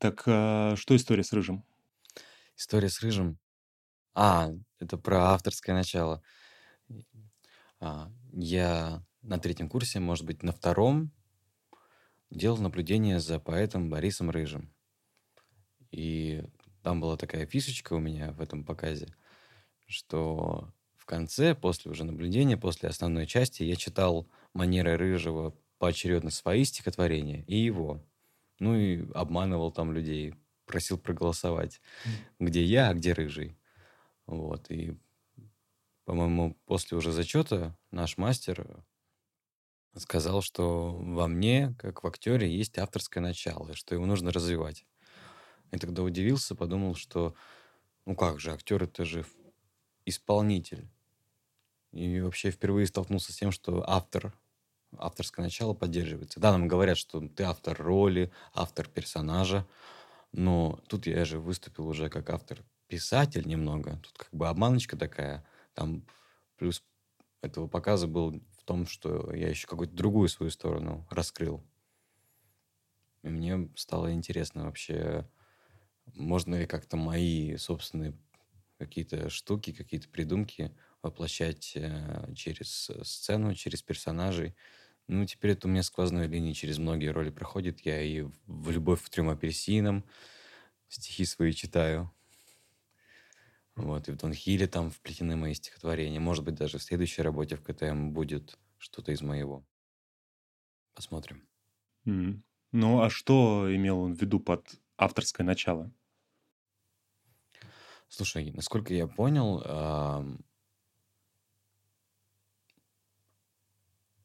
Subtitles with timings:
[0.00, 1.62] Так а, что история с Рыжим?
[2.56, 3.38] История с Рыжим.
[4.14, 6.22] А, это про авторское начало.
[7.80, 11.12] А, я на третьем курсе, может быть, на втором,
[12.30, 14.72] делал наблюдение за поэтом Борисом Рыжим.
[15.90, 16.42] И
[16.82, 19.14] там была такая фишечка у меня в этом показе,
[19.86, 26.64] что в конце, после уже наблюдения, после основной части, я читал манеры Рыжего поочередно свои
[26.64, 28.02] стихотворения и его.
[28.60, 30.34] Ну и обманывал там людей,
[30.66, 31.80] просил проголосовать,
[32.38, 33.58] где я, а где Рыжий.
[34.26, 34.96] Вот, и,
[36.04, 38.84] по-моему, после уже зачета наш мастер
[39.96, 44.86] сказал, что во мне, как в актере, есть авторское начало, и что его нужно развивать.
[45.72, 47.34] Я тогда удивился, подумал, что
[48.06, 49.24] ну как же, актер это же
[50.06, 50.88] исполнитель.
[51.92, 54.32] И вообще впервые столкнулся с тем, что автор,
[54.98, 56.40] авторское начало поддерживается.
[56.40, 59.66] Да, нам говорят, что ты автор роли, автор персонажа,
[60.32, 64.00] но тут я же выступил уже как автор-писатель немного.
[64.02, 65.46] Тут как бы обманочка такая.
[65.74, 66.06] Там
[66.56, 66.82] плюс
[67.42, 71.64] этого показа был в том, что я еще какую-то другую свою сторону раскрыл.
[73.22, 75.28] И мне стало интересно вообще,
[76.14, 78.16] можно ли как-то мои собственные
[78.78, 84.54] какие-то штуки, какие-то придумки воплощать э, через сцену, через персонажей.
[85.06, 87.80] Ну, теперь это у меня сквозной линии через многие роли проходит.
[87.80, 90.04] Я и в «Любовь к трем апельсинам»
[90.88, 92.12] стихи свои читаю.
[93.76, 96.20] Вот, и в Дон Хилле там вплетены мои стихотворения.
[96.20, 99.64] Может быть, даже в следующей работе в КТМ будет что-то из моего.
[100.94, 101.48] Посмотрим.
[102.06, 102.42] Mm.
[102.72, 105.90] Ну, а что имел он в виду под авторское начало?
[108.08, 109.62] Слушай, насколько я понял,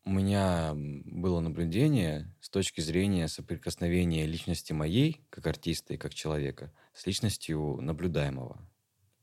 [0.05, 6.71] у меня было наблюдение с точки зрения соприкосновения личности моей, как артиста и как человека,
[6.93, 8.59] с личностью наблюдаемого,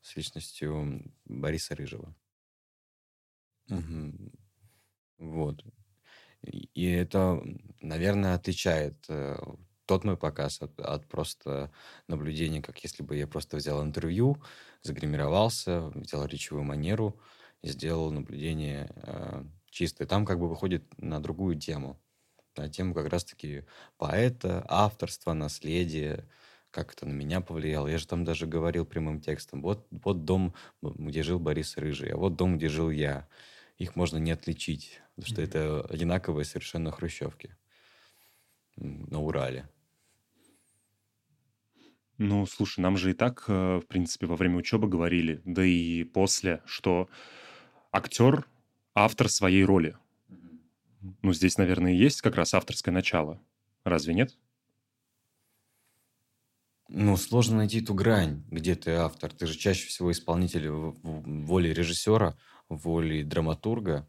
[0.03, 2.15] с личностью Бориса Рыжего.
[3.71, 4.33] Угу.
[5.19, 5.65] Вот.
[6.43, 7.41] И это,
[7.81, 9.37] наверное, отличает э,
[9.87, 11.71] тот мой показ от, от просто
[12.09, 14.43] наблюдения, как если бы я просто взял интервью,
[14.83, 17.21] загримировался, взял речевую манеру
[17.63, 18.93] и сделал наблюдение
[19.73, 20.07] чистое.
[20.07, 22.01] Там как бы выходит на другую тему.
[22.57, 23.65] На тему как раз-таки
[23.97, 26.29] поэта, авторства, наследия,
[26.71, 27.89] как это на меня повлияло.
[27.89, 29.63] Я же там даже говорил прямым текстом.
[29.63, 33.27] Вот, вот дом, где жил Борис Рыжий, а вот дом, где жил я.
[33.79, 37.57] Их можно не отличить, потому что это одинаковые совершенно хрущевки
[38.77, 39.69] на Урале.
[42.19, 46.05] Ну, слушай, нам же и так, э, в принципе, во время учебы говорили, да и
[46.05, 47.09] после, что
[47.91, 48.47] актер—
[48.95, 49.97] автор своей роли.
[51.23, 53.41] Ну, здесь, наверное, есть как раз авторское начало.
[53.85, 54.37] Разве нет?
[56.89, 59.33] Ну, сложно найти ту грань, где ты автор.
[59.33, 62.37] Ты же чаще всего исполнитель воли режиссера,
[62.69, 64.09] воли драматурга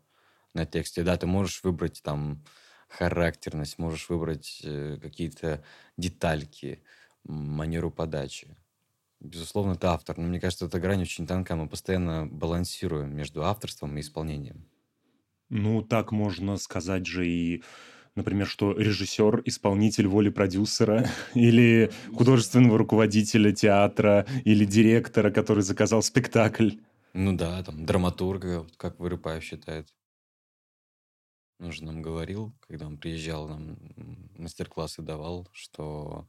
[0.54, 1.04] на тексте.
[1.04, 2.44] Да, ты можешь выбрать там
[2.90, 5.64] характерность, можешь выбрать э, какие-то
[5.98, 6.84] детальки,
[7.24, 8.56] манеру подачи.
[9.20, 11.56] Безусловно, ты автор, но мне кажется, эта грань очень тонка.
[11.56, 14.68] Мы постоянно балансируем между авторством и исполнением.
[15.56, 17.64] Ну, так можно сказать же и,
[18.16, 26.72] например, что режиссер– исполнитель воли продюсера или художественного руководителя театра или директора, который заказал спектакль.
[27.14, 29.94] Ну да, там драматурга, как Вырыпаев считает.
[31.60, 33.78] Он же нам говорил, когда он приезжал, нам
[34.36, 36.28] мастер-классы давал, что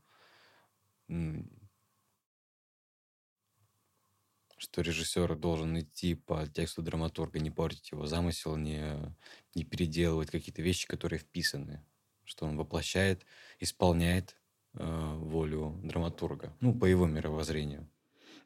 [4.64, 9.14] что режиссер должен идти по тексту драматурга, не портить его замысел, не,
[9.54, 11.84] не переделывать какие-то вещи, которые вписаны,
[12.24, 13.24] что он воплощает,
[13.60, 14.36] исполняет
[14.74, 17.88] э, волю драматурга, ну, по его мировоззрению.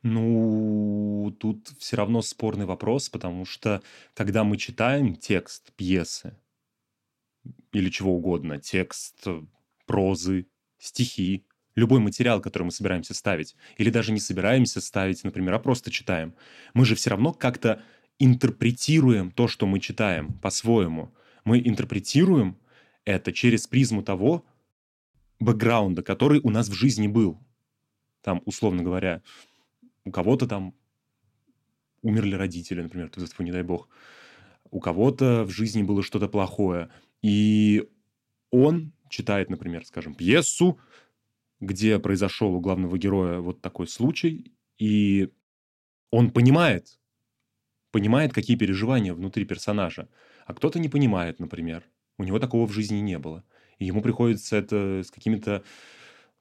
[0.02, 3.82] Ну, тут все равно спорный вопрос, потому что
[4.14, 6.38] когда мы читаем текст пьесы
[7.72, 9.26] или чего угодно, текст
[9.86, 10.46] прозы,
[10.78, 11.47] стихи,
[11.78, 16.34] любой материал, который мы собираемся ставить, или даже не собираемся ставить, например, а просто читаем,
[16.74, 17.82] мы же все равно как-то
[18.18, 21.14] интерпретируем то, что мы читаем по-своему.
[21.44, 22.58] Мы интерпретируем
[23.04, 24.44] это через призму того
[25.40, 27.38] бэкграунда, который у нас в жизни был.
[28.22, 29.22] Там, условно говоря,
[30.04, 30.74] у кого-то там
[32.02, 33.88] умерли родители, например, тут не дай бог.
[34.70, 36.90] У кого-то в жизни было что-то плохое.
[37.22, 37.88] И
[38.50, 40.78] он читает, например, скажем, пьесу,
[41.60, 45.30] где произошел у главного героя вот такой случай, и
[46.10, 46.98] он понимает,
[47.90, 50.08] понимает, какие переживания внутри персонажа,
[50.46, 51.84] а кто-то не понимает, например.
[52.16, 53.44] У него такого в жизни не было.
[53.78, 55.62] И ему приходится это с какими-то,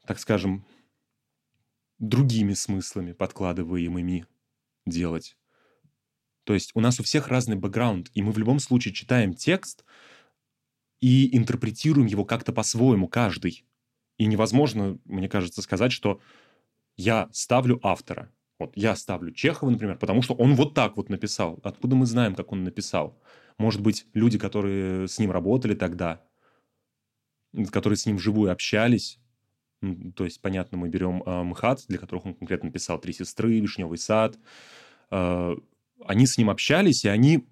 [0.05, 0.65] так скажем,
[1.99, 4.25] другими смыслами, подкладываемыми
[4.85, 5.37] делать.
[6.43, 9.83] То есть у нас у всех разный бэкграунд, и мы в любом случае читаем текст
[11.01, 13.65] и интерпретируем его как-то по-своему, каждый.
[14.17, 16.19] И невозможно, мне кажется, сказать, что
[16.95, 18.31] я ставлю автора.
[18.59, 21.59] Вот я ставлю Чехова, например, потому что он вот так вот написал.
[21.63, 23.21] Откуда мы знаем, как он написал?
[23.59, 26.23] Может быть, люди, которые с ним работали тогда,
[27.71, 29.19] которые с ним вживую общались,
[30.15, 33.99] то есть, понятно, мы берем э, МХАТ, для которых он конкретно написал «Три сестры», «Вишневый
[33.99, 34.37] сад».
[35.11, 35.55] Э,
[36.03, 37.47] они с ним общались, и они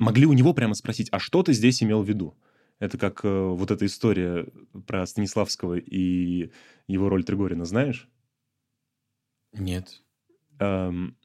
[0.00, 2.36] могли у него прямо спросить, а что ты здесь имел в виду?
[2.78, 4.46] Это как э, вот эта история
[4.86, 6.50] про Станиславского и
[6.86, 8.08] его роль Тригорина, знаешь?
[9.52, 10.02] Нет.
[10.60, 11.16] Эм,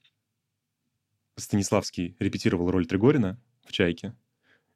[1.37, 4.15] Станиславский репетировал роль Тригорина в «Чайке»,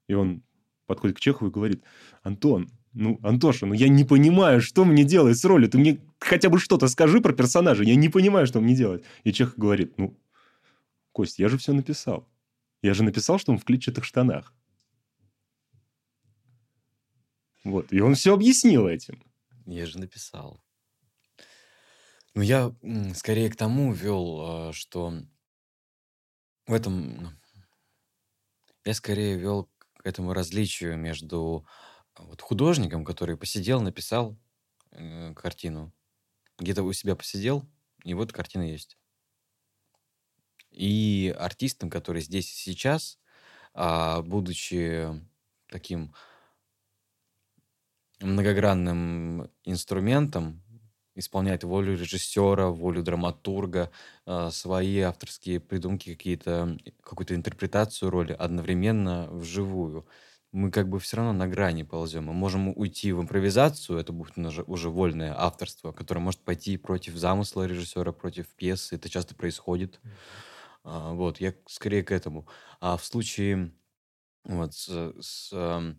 [0.08, 0.44] и он
[0.86, 1.84] подходит к Чехову и говорит,
[2.24, 5.70] Антон, ну, Антоша, ну я не понимаю, что мне делать с ролью.
[5.70, 7.84] Ты мне хотя бы что-то скажи про персонажа.
[7.84, 9.04] Я не понимаю, что мне делать.
[9.24, 10.18] И Чех говорит, ну,
[11.12, 12.28] Кость, я же все написал.
[12.82, 14.54] Я же написал, что он в клетчатых штанах.
[17.68, 17.92] Вот.
[17.92, 19.22] И он все объяснил этим.
[19.66, 20.64] Я же написал.
[22.34, 22.74] Ну, я
[23.14, 25.14] скорее к тому вел, а, что
[26.66, 27.38] в этом...
[28.86, 31.68] Я скорее вел к этому различию между
[32.18, 34.38] вот художником, который посидел, написал
[34.92, 35.94] э, картину,
[36.58, 37.68] где-то у себя посидел,
[38.06, 38.98] и вот картина есть.
[40.72, 43.20] И артистом, который здесь и сейчас,
[43.74, 45.10] а, будучи
[45.68, 46.14] таким
[48.22, 50.64] многогранным инструментом,
[51.16, 53.92] исполняет волю режиссера, волю драматурга,
[54.26, 60.08] а, свои авторские придумки, какие-то, какую-то интерпретацию роли одновременно вживую
[60.52, 62.26] мы как бы все равно на грани ползем.
[62.26, 67.16] Мы можем уйти в импровизацию, это будет уже, уже вольное авторство, которое может пойти против
[67.16, 68.96] замысла режиссера, против пьесы.
[68.96, 70.00] Это часто происходит.
[70.84, 72.48] А, вот, я скорее к этому.
[72.80, 73.72] А в случае
[74.46, 75.96] вот с, с,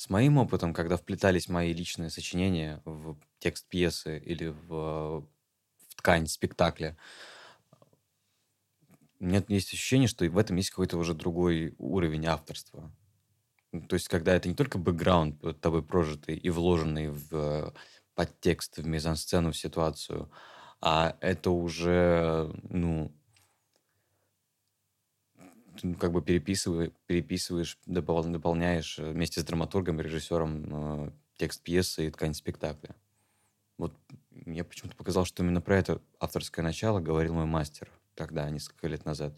[0.00, 6.26] с моим опытом, когда вплетались мои личные сочинения в текст пьесы или в, в ткань
[6.26, 6.96] спектакля,
[9.18, 12.90] у меня есть ощущение, что в этом есть какой-то уже другой уровень авторства.
[13.90, 17.74] То есть, когда это не только бэкграунд тобой прожитый и вложенный в
[18.14, 20.30] подтекст, в мизансцену, в ситуацию,
[20.80, 23.14] а это уже, ну,
[25.98, 32.10] как бы переписываешь, переписываешь допол- дополняешь э, вместе с драматургом, режиссером э, текст пьесы и
[32.10, 32.96] ткань спектакля.
[33.78, 33.96] Вот
[34.30, 39.04] мне почему-то показалось, что именно про это авторское начало говорил мой мастер тогда, несколько лет
[39.04, 39.34] назад.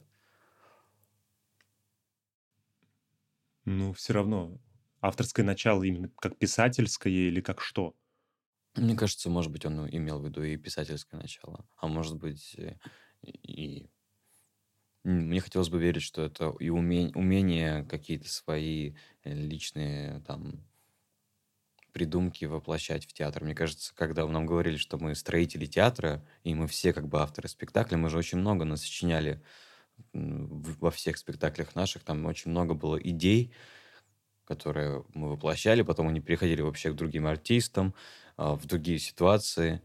[3.64, 4.60] Ну, все равно
[5.00, 7.94] авторское начало именно как писательское или как что?
[8.74, 12.76] Мне кажется, может быть, он имел в виду и писательское начало, а может быть, э,
[13.22, 13.90] и...
[15.04, 18.94] Мне хотелось бы верить, что это и умень- умение какие-то свои
[19.24, 20.64] э, личные там
[21.92, 23.44] придумки воплощать в театр.
[23.44, 27.48] Мне кажется, когда нам говорили, что мы строители театра, и мы все как бы авторы
[27.48, 29.42] спектакля, мы же очень много насочиняли
[30.12, 33.52] во всех спектаклях наших там очень много было идей,
[34.44, 37.94] которые мы воплощали, потом они переходили вообще к другим артистам,
[38.36, 39.82] а, в другие ситуации.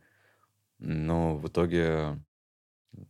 [0.80, 2.19] Но в итоге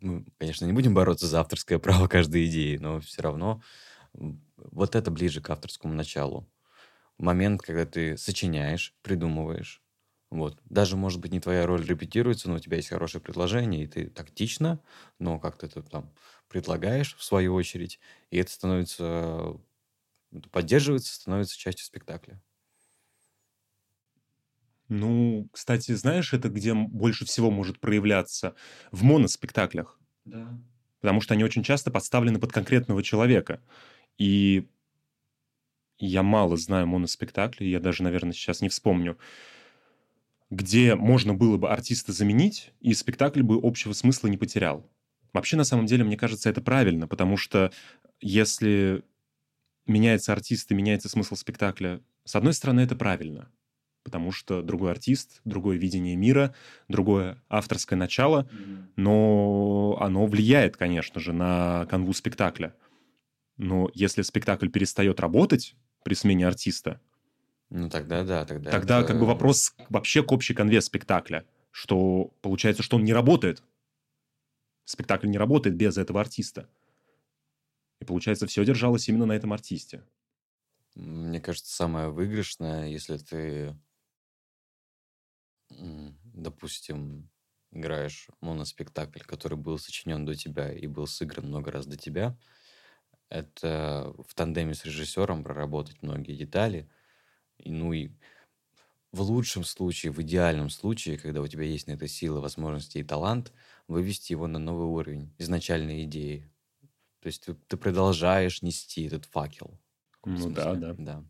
[0.02, 3.62] мы, конечно, не будем бороться за авторское право каждой идеи, но все равно
[4.14, 6.50] вот это ближе к авторскому началу.
[7.18, 9.84] Момент, когда ты сочиняешь, придумываешь,
[10.32, 10.60] вот.
[10.66, 14.10] Даже, может быть, не твоя роль репетируется, но у тебя есть хорошее предложение, и ты
[14.10, 14.82] тактично,
[15.20, 16.14] но как-то это там
[16.50, 18.00] предлагаешь в свою очередь,
[18.32, 19.58] и это становится,
[20.52, 22.42] поддерживается, становится частью спектакля.
[24.90, 28.56] Ну, кстати, знаешь, это где больше всего может проявляться?
[28.92, 30.00] В моноспектаклях.
[30.26, 30.58] Да.
[31.02, 33.62] Потому что они очень часто подставлены под конкретного человека.
[34.18, 34.68] И
[36.00, 39.18] я мало знаю моноспектакли, я даже, наверное, сейчас не вспомню,
[40.50, 44.90] где можно было бы артиста заменить, и спектакль бы общего смысла не потерял.
[45.34, 47.72] Вообще, на самом деле, мне кажется, это правильно, потому что
[48.22, 49.04] если
[49.86, 53.52] меняется артист и меняется смысл спектакля, с одной стороны, это правильно,
[54.08, 56.56] потому что другой артист, другое видение мира,
[56.88, 58.50] другое авторское начало,
[58.96, 62.74] но оно влияет, конечно же, на канву спектакля.
[63.58, 67.02] Но если спектакль перестает работать при смене артиста,
[67.70, 68.72] ну тогда да, тогда.
[68.72, 69.08] Тогда это...
[69.10, 73.62] как бы вопрос вообще к общей конве спектакля, что получается, что он не работает.
[74.86, 76.70] Спектакль не работает без этого артиста.
[78.00, 80.02] И получается, все держалось именно на этом артисте.
[80.96, 83.76] Мне кажется, самое выигрышное, если ты,
[86.34, 87.30] допустим,
[87.72, 92.38] играешь моноспектакль, который был сочинен до тебя и был сыгран много раз до тебя,
[93.30, 96.90] это в тандеме с режиссером проработать многие детали.
[97.58, 98.12] И, ну и
[99.12, 103.04] в лучшем случае, в идеальном случае, когда у тебя есть на это сила, возможности и
[103.04, 103.54] талант,
[103.88, 106.50] вывести его на новый уровень изначальной идеи.
[107.22, 109.80] То есть ты, ты продолжаешь нести этот факел.
[110.24, 110.94] Ну да, да.
[110.98, 111.26] Да.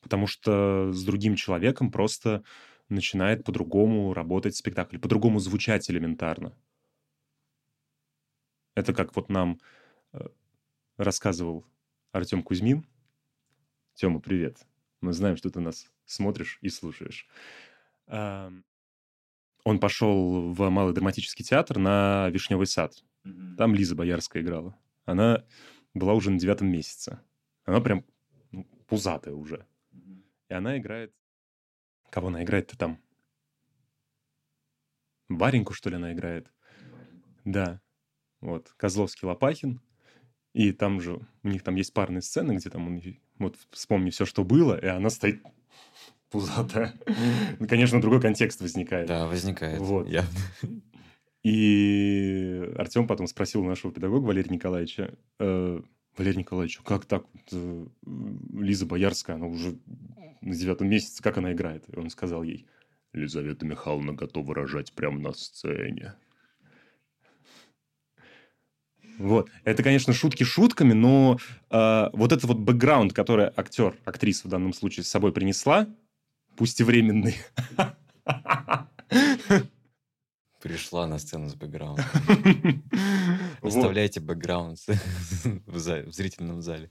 [0.00, 2.44] Потому что с другим человеком просто
[2.88, 6.56] начинает по-другому работать спектакль, по-другому звучать элементарно.
[8.74, 9.60] Это как вот нам
[10.12, 10.26] э,
[10.96, 11.64] рассказывал
[12.12, 12.86] Артем Кузьмин.
[13.94, 14.58] Тема, привет.
[15.00, 17.28] Мы знаем, что ты нас смотришь и слушаешь.
[18.06, 18.62] Он
[19.80, 23.02] пошел в Малый драматический театр на Вишневый сад.
[23.56, 24.78] Там Лиза Боярская играла.
[25.04, 25.44] Она
[25.92, 27.20] была уже на девятом месяце.
[27.64, 28.04] Она прям
[28.52, 29.66] ну, пузатая уже.
[30.48, 31.12] И она играет...
[32.10, 33.00] Кого она играет-то там?
[35.28, 36.52] Вареньку, что ли, она играет?
[37.44, 37.80] Да.
[38.40, 38.72] Вот.
[38.76, 39.80] Козловский Лопахин.
[40.52, 43.02] И там же у них там есть парные сцены, где там он
[43.38, 45.42] вот вспомни все, что было, и она стоит
[46.30, 46.94] пузатая.
[47.58, 49.06] Ну, конечно, другой контекст возникает.
[49.06, 49.78] Да, возникает.
[49.80, 50.08] Вот.
[50.08, 50.24] Я...
[51.42, 55.80] И Артем потом спросил нашего педагога Валерия Николаевича, э,
[56.16, 57.24] Валерий Николаевич, как так?
[57.52, 57.86] Э,
[58.52, 59.78] Лиза Боярская, она уже
[60.40, 61.84] на девятом месяце, как она играет?
[61.88, 62.66] И он сказал ей,
[63.12, 66.14] Лизавета Михайловна готова рожать прямо на сцене.
[69.18, 69.50] Вот.
[69.64, 71.38] Это, конечно, шутки шутками, но
[71.70, 75.88] э, вот этот вот бэкграунд, который актер, актриса в данном случае с собой принесла,
[76.56, 77.36] пусть и временный.
[80.60, 82.04] Пришла на сцену с бэкграундом.
[83.62, 84.78] Оставляйте бэкграунд
[85.66, 86.90] в зрительном зале.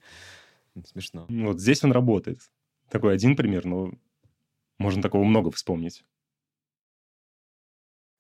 [0.86, 1.26] Смешно.
[1.30, 2.40] Вот здесь он работает.
[2.90, 3.92] Такой один пример, но
[4.78, 6.04] можно такого много вспомнить.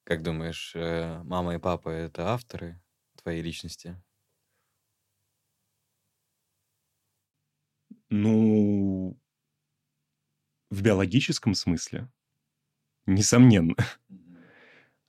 [0.03, 2.79] Как думаешь, э, мама и папа— это авторы
[3.21, 4.01] твоей личности?
[8.09, 9.17] Ну,
[10.69, 12.07] в биологическом смысле,
[13.05, 13.75] несомненно.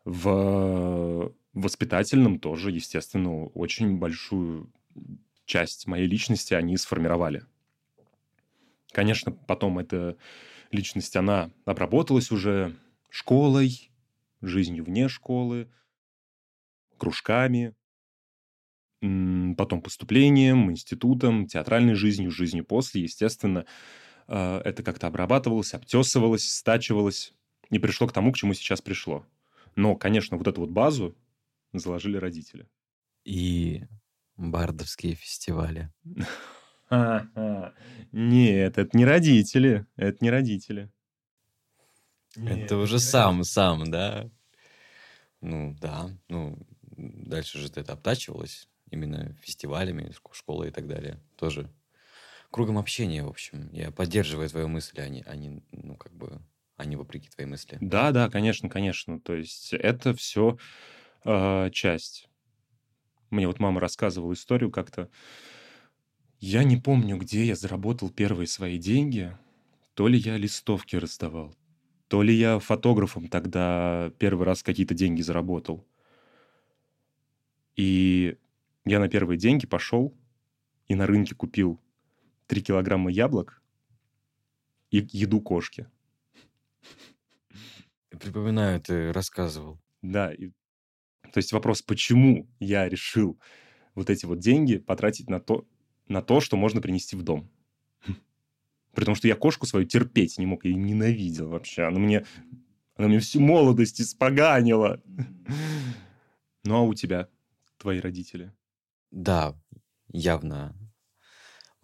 [0.06, 4.72] В воспитательном тоже, естественно, очень большую
[5.46, 7.44] часть моей личности они сформировали.
[8.92, 10.16] Конечно, потом эта
[10.70, 12.76] личность, она обработалась уже
[13.10, 13.90] школой,
[14.42, 15.68] жизнью вне школы,
[16.98, 17.74] кружками,
[19.00, 23.66] потом поступлением, институтом, театральной жизнью, жизнью после, естественно,
[24.28, 27.34] э, это как-то обрабатывалось, обтесывалось, стачивалось
[27.70, 29.26] и пришло к тому, к чему сейчас пришло.
[29.76, 31.16] Но, конечно, вот эту вот базу
[31.72, 32.68] заложили родители.
[33.24, 33.84] И
[34.36, 35.92] бардовские фестивали.
[38.12, 39.86] Нет, это не родители.
[39.96, 40.90] Это не родители.
[42.36, 44.30] Это уже сам, сам, да?
[45.40, 46.10] Ну, да.
[46.28, 46.58] Ну,
[46.96, 51.18] дальше же это обтачивалось именно фестивалями, школой и так далее.
[51.36, 51.70] Тоже
[52.50, 53.68] кругом общения, в общем.
[53.72, 55.34] Я поддерживаю твою мысль, а не, а
[55.72, 56.40] ну, как бы,
[56.76, 57.78] а не вопреки твоей мысли.
[57.80, 59.20] Да, да, конечно, конечно.
[59.20, 60.56] То есть это все э,
[61.24, 62.28] а, часть.
[63.30, 65.10] Мне вот мама рассказывала историю как-то.
[66.38, 69.36] Я не помню, где я заработал первые свои деньги.
[69.94, 71.56] То ли я листовки раздавал,
[72.08, 75.86] то ли я фотографом тогда первый раз какие-то деньги заработал.
[77.76, 78.36] И
[78.84, 80.14] я на первые деньги пошел
[80.88, 81.80] и на рынке купил
[82.46, 83.62] 3 килограмма яблок
[84.90, 85.86] и еду кошки.
[88.10, 89.80] Припоминаю, ты рассказывал.
[90.02, 90.48] Да, и,
[91.32, 93.38] то есть вопрос, почему я решил
[93.94, 95.66] вот эти вот деньги потратить на то,
[96.08, 97.50] на то, что можно принести в дом.
[98.94, 101.82] При том, что я кошку свою терпеть не мог, я ее ненавидел вообще.
[101.82, 102.26] Она мне,
[102.94, 105.02] она мне всю молодость испоганила.
[106.64, 107.28] Ну а у тебя,
[107.78, 108.52] твои родители?
[109.12, 109.54] Да,
[110.08, 110.74] явно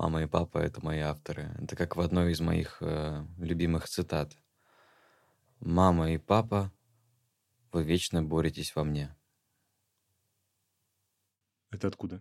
[0.03, 1.55] мама и папа— это мои авторы.
[1.61, 4.37] Это как в одной из моих э, любимых цитат.
[5.65, 6.73] «Мама и папа,
[7.71, 9.17] вы вечно боретесь во мне».
[11.71, 12.21] Это откуда?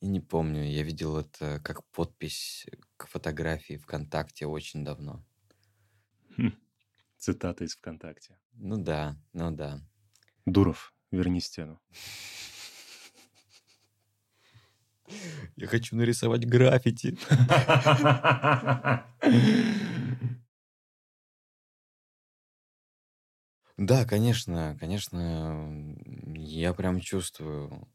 [0.00, 5.24] И не помню, я видел это как подпись к фотографии ВКонтакте очень давно.
[6.36, 6.54] Хм,
[7.18, 8.36] цитата из ВКонтакте.
[8.54, 9.80] Ну да, ну да.
[10.44, 11.80] Дуров, верни стену.
[15.54, 17.16] Я хочу нарисовать граффити.
[23.88, 25.94] Да, конечно, конечно,
[26.36, 27.88] я прям чувствую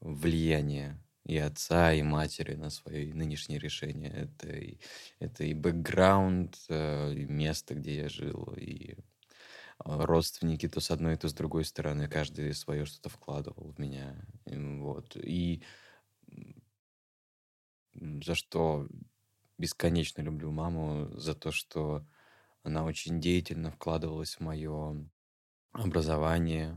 [0.00, 4.08] влияние и отца, и матери на свои нынешние решения.
[4.10, 4.78] Это и,
[5.18, 8.94] это и бэкграунд, э, и место, где я жил, и
[9.78, 12.08] а, родственники то с одной, то с другой стороны.
[12.08, 14.16] Каждый свое что-то вкладывал в меня.
[14.46, 15.16] Вот.
[15.16, 15.62] И
[17.94, 18.86] за что
[19.58, 22.06] бесконечно люблю маму, за то, что
[22.66, 25.08] она очень деятельно вкладывалась в мое
[25.72, 26.76] образование.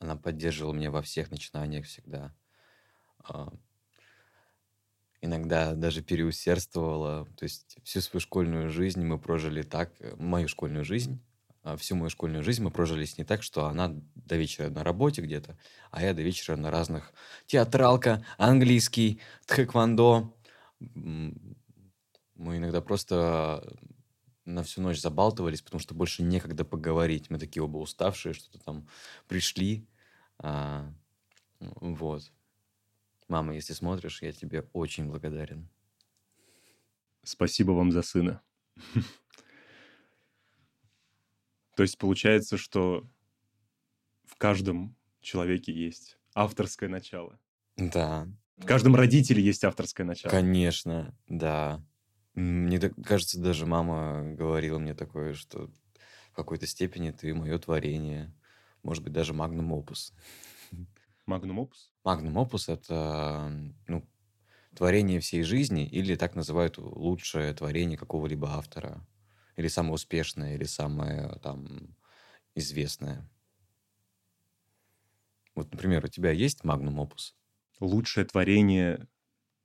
[0.00, 2.34] Она поддерживала меня во всех начинаниях всегда.
[3.20, 3.52] А,
[5.20, 7.26] иногда даже переусердствовала.
[7.36, 11.22] То есть всю свою школьную жизнь мы прожили так, э, мою школьную жизнь,
[11.62, 14.82] а, всю мою школьную жизнь мы прожили с ней так, что она до вечера на
[14.82, 15.56] работе где-то,
[15.92, 17.12] а я до вечера на разных
[17.46, 20.34] театралка, английский, тхэквондо.
[20.80, 23.78] Мы иногда просто
[24.48, 27.30] на всю ночь забалтывались, потому что больше некогда поговорить.
[27.30, 28.88] Мы такие оба уставшие, что-то там
[29.28, 29.86] пришли.
[30.38, 30.92] А,
[31.60, 32.32] вот.
[33.28, 35.68] Мама, если смотришь, я тебе очень благодарен.
[37.22, 38.40] Спасибо вам за сына.
[41.76, 43.06] То есть получается, что
[44.24, 47.38] в каждом человеке есть авторское начало.
[47.76, 48.26] Да.
[48.56, 50.30] В каждом родителе есть авторское начало.
[50.30, 51.84] Конечно, да.
[52.38, 55.72] Мне кажется, даже мама говорила мне такое, что
[56.30, 58.32] в какой-то степени ты мое творение.
[58.84, 60.14] Может быть, даже magnum opus.
[61.26, 61.92] Magnum opus?
[62.04, 63.52] Magnum opus— это
[63.88, 64.08] ну,
[64.76, 69.04] творение всей жизни или так называют лучшее творение какого-либо автора.
[69.56, 71.96] Или самое успешное, или самое там
[72.54, 73.28] известное.
[75.56, 77.34] Вот, например, у тебя есть магнум опус?
[77.80, 79.08] Лучшее творение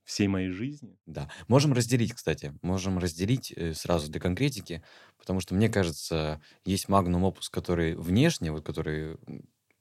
[0.03, 0.97] всей моей жизни?
[1.05, 1.29] Да.
[1.47, 2.53] Можем разделить, кстати.
[2.61, 4.83] Можем разделить э, сразу для конкретики,
[5.17, 9.17] потому что, мне кажется, есть магнум опус, который внешне, вот который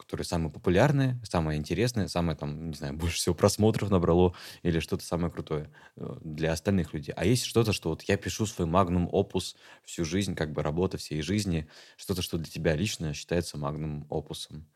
[0.02, 5.05] которые самые популярные, самые интересные, самое там, не знаю, больше всего просмотров набрало или что-то
[5.05, 7.14] самое крутое э, для остальных людей.
[7.17, 10.99] А есть что-то, что вот я пишу свой магнум опус всю жизнь, как бы работа
[10.99, 14.69] всей жизни, что-то, что для тебя лично считается магнум опусом.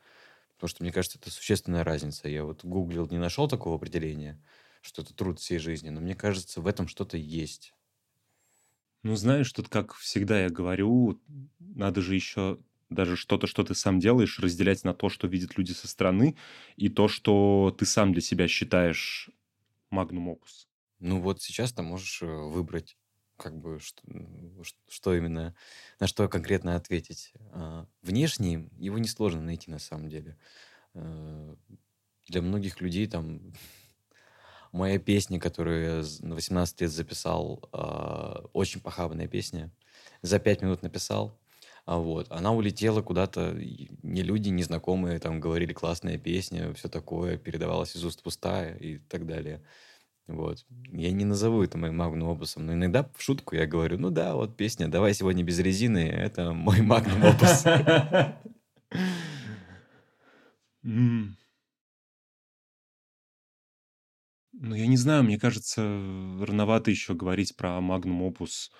[0.54, 2.28] Потому что, мне кажется, это существенная разница.
[2.28, 4.40] Я вот гуглил, не нашел такого определения,
[4.86, 7.74] что это труд всей жизни, но мне кажется, в этом что-то есть.
[9.02, 11.20] Ну, знаешь, тут, как всегда я говорю,
[11.58, 15.72] надо же еще даже что-то, что ты сам делаешь, разделять на то, что видят люди
[15.72, 16.36] со стороны,
[16.76, 19.30] и то, что ты сам для себя считаешь
[19.90, 20.68] магнум опус.
[20.98, 22.96] Ну вот сейчас ты можешь э, выбрать,
[23.36, 24.02] как бы, что,
[24.88, 25.54] что именно,
[26.00, 27.32] на что конкретно ответить.
[27.52, 30.38] А, внешний, его несложно найти на самом деле.
[30.94, 31.56] Э,
[32.28, 33.52] для многих людей там
[34.72, 39.70] моя песня, которую я на 18 лет записал, а, очень похабная песня,
[40.22, 41.38] за 5 минут написал,
[41.86, 43.56] а вот, она улетела куда-то,
[44.02, 49.24] не люди, незнакомые там говорили классная песня, все такое, передавалась из уст пустая и так
[49.24, 49.62] далее.
[50.26, 50.66] Вот.
[50.90, 54.34] Я не назову это моим магнум опусом, но иногда в шутку я говорю, ну да,
[54.34, 57.64] вот песня «Давай сегодня без резины»— это мой магнум опус.
[64.58, 65.82] Ну, я не знаю, мне кажется,
[66.40, 68.72] рановато еще говорить про магнум опус,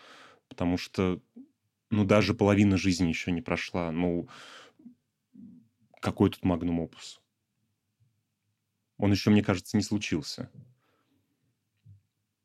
[0.49, 1.21] потому что
[1.91, 3.93] ну, даже половина жизни еще не прошла.
[3.93, 4.27] Ну,
[6.01, 7.21] какой тут магнум опус?
[8.97, 10.51] Он еще, мне кажется, не случился.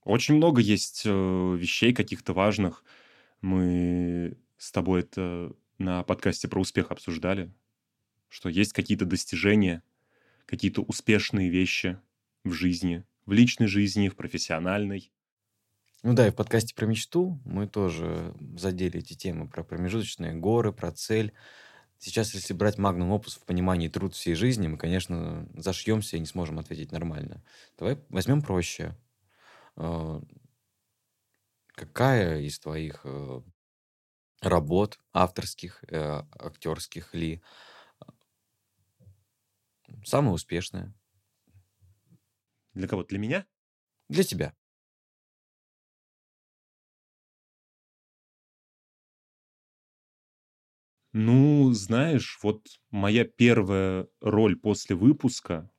[0.04, 1.10] Очень много есть э,
[1.58, 2.84] вещей каких-то важных.
[3.40, 7.54] Мы с тобой это на подкасте про успех обсуждали,
[8.28, 9.84] что есть какие-то достижения,
[10.46, 11.98] какие-то успешные вещи
[12.44, 15.10] в жизни, в личной жизни, в профессиональной.
[16.04, 20.74] Ну да, и в подкасте про мечту мы тоже задели эти темы про промежуточные горы,
[20.74, 21.32] про цель.
[21.98, 26.26] Сейчас, если брать магнум опус в понимании труд всей жизни, мы, конечно, зашьемся и не
[26.26, 27.42] сможем ответить нормально.
[27.80, 28.98] Давай возьмем проще.
[29.78, 30.22] А,
[31.68, 33.42] какая из твоих э,
[34.42, 37.42] работ, авторских, э, актерских ли,
[40.04, 40.94] самая успешная?
[42.74, 43.04] Для кого?
[43.04, 43.46] Для меня?
[44.10, 44.54] Для тебя.
[51.14, 55.70] Ну, знаешь, вот моя первая роль после выпуска,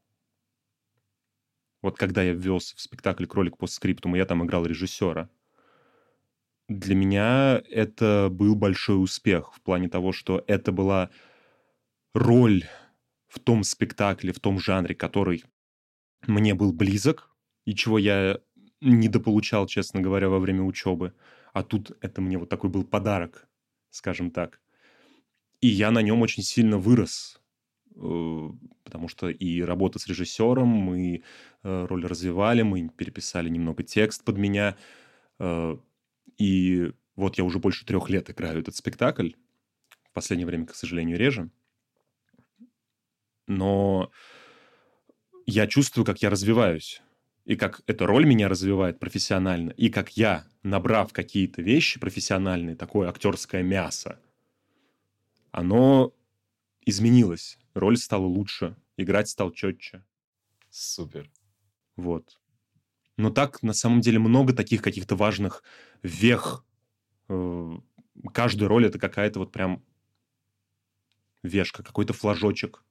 [1.83, 5.29] вот когда я ввез в спектакль «Кролик по скриптуму», я там играл режиссера.
[6.69, 11.11] Для меня это был большой успех в плане того, что это была
[12.15, 12.65] роль
[13.29, 15.45] в том спектакле, в том жанре, который
[16.27, 17.31] мне был близок,
[17.65, 18.41] и чего я
[18.81, 21.15] недополучал, честно говоря, во время учебы.
[21.53, 23.49] А тут это мне вот такой был подарок,
[23.91, 24.61] скажем так.
[25.61, 27.41] И я на нем очень сильно вырос,
[27.95, 28.51] э,
[28.85, 31.23] потому что и работа с режиссером, мы
[31.63, 34.77] э, роль развивали, мы переписали немного текст под меня.
[35.39, 35.77] Э,
[36.37, 39.31] и вот я уже больше трех лет играю этот спектакль.
[40.05, 41.51] В последнее время, к сожалению, реже.
[43.47, 44.11] Но
[45.53, 47.03] я чувствую, как я развиваюсь.
[47.45, 49.71] И как эта роль меня развивает профессионально.
[49.71, 54.19] И как я, набрав какие-то вещи профессиональные, такое актерское мясо,
[55.51, 56.15] оно
[56.87, 57.59] изменилось.
[57.75, 60.05] Роль стала лучше, играть стал четче.
[60.71, 61.31] Супер.
[61.97, 62.39] Вот.
[63.19, 65.63] Но так, на самом деле, много таких каких-то важных
[66.03, 66.65] вех.
[67.29, 67.73] Э,
[68.33, 69.85] каждая роль— это какая-то вот прям
[71.43, 72.85] вешка, какой-то флажочек,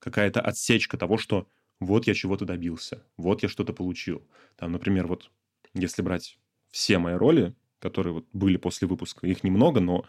[0.00, 1.48] какая-то отсечка того, что
[1.86, 4.22] вот я чего-то добился, вот я что-то получил.
[4.56, 5.30] Там, например, вот
[5.74, 6.38] если брать
[6.70, 10.04] все мои роли, которые вот были после выпуска, их немного, но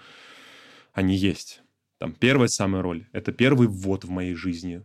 [0.93, 1.61] они есть.
[1.97, 4.83] Там первая самая роль— это первый ввод в моей жизни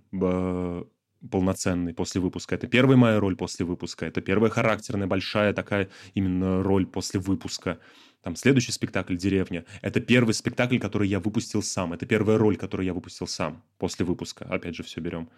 [1.31, 2.55] полноценный после выпуска.
[2.55, 4.07] Это первая моя роль после выпуска.
[4.07, 7.81] Это первая характерная, большая такая именно роль после выпуска.
[8.23, 11.93] Там следующий спектакль «Деревня»— это первый спектакль, который я выпустил сам.
[11.93, 14.45] Это первая роль, которую я выпустил сам после выпуска.
[14.45, 15.29] Опять же, все берем.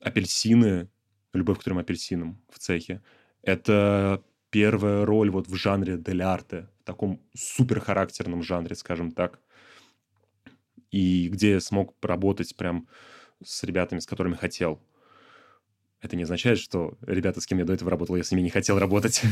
[0.00, 0.88] «Апельсины»,
[1.34, 3.02] «Любовь к трем апельсинам» в цехе.
[3.42, 9.40] Это первая роль вот в жанре дель арте, в таком суперхарактерном жанре, скажем так.
[10.90, 12.88] И где я смог поработать прям
[13.44, 14.80] с ребятами, с которыми хотел.
[16.00, 18.50] Это не означает, что ребята, с кем я до этого работал, я с ними не
[18.50, 19.22] хотел работать.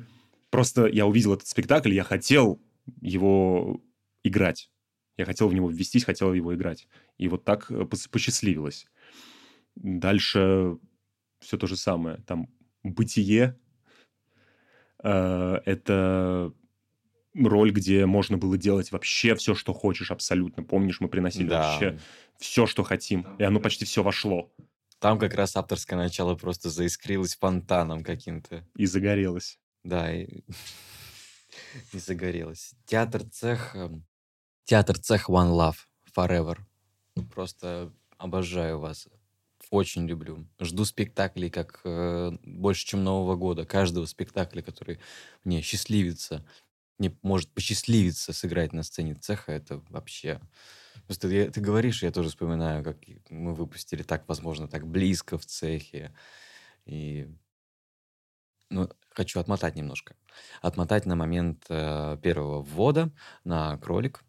[0.50, 2.60] Просто я увидел этот спектакль, я хотел
[3.00, 3.80] его
[4.22, 4.70] играть.
[5.16, 6.88] Я хотел в него ввестись, хотел его играть.
[7.16, 8.86] И вот так э, посчастливилось.
[9.76, 10.78] Дальше
[11.40, 12.18] все то же самое.
[12.26, 12.48] Там
[12.82, 13.58] «Бытие»
[15.02, 16.52] э, это
[17.34, 20.62] роль, где можно было делать вообще все, что хочешь, абсолютно.
[20.62, 21.70] Помнишь, мы приносили да.
[21.70, 21.98] вообще
[22.38, 24.52] все, что хотим, и оно почти все вошло.
[24.98, 28.66] Там как раз авторское начало просто заискрилось фонтаном каким-то.
[28.76, 29.58] И загорелось.
[29.84, 30.42] Да, и,
[31.92, 32.74] и загорелось.
[32.86, 33.76] Театр цех...
[33.76, 34.06] Эм,
[34.64, 35.76] театр цех One Love
[36.16, 36.58] Forever.
[37.32, 39.08] Просто обожаю вас.
[39.70, 40.46] Очень люблю.
[40.60, 43.64] Жду спектаклей как э, больше, чем Нового года.
[43.64, 45.00] Каждого спектакля, который
[45.44, 46.44] мне счастливится
[46.98, 50.40] мне может посчастливиться сыграть на сцене цеха, это вообще...
[51.06, 52.96] Просто я, ты говоришь, я тоже вспоминаю, как
[53.28, 56.14] мы выпустили так, возможно, так близко в цехе.
[56.86, 57.28] И
[58.70, 60.16] ну, хочу отмотать немножко.
[60.62, 63.12] Отмотать на момент э, первого ввода
[63.44, 64.24] на кролик.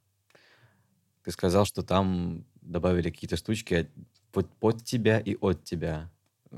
[1.23, 3.89] Ты сказал, что там добавили какие-то штучки
[4.37, 6.11] под, под тебя и от тебя.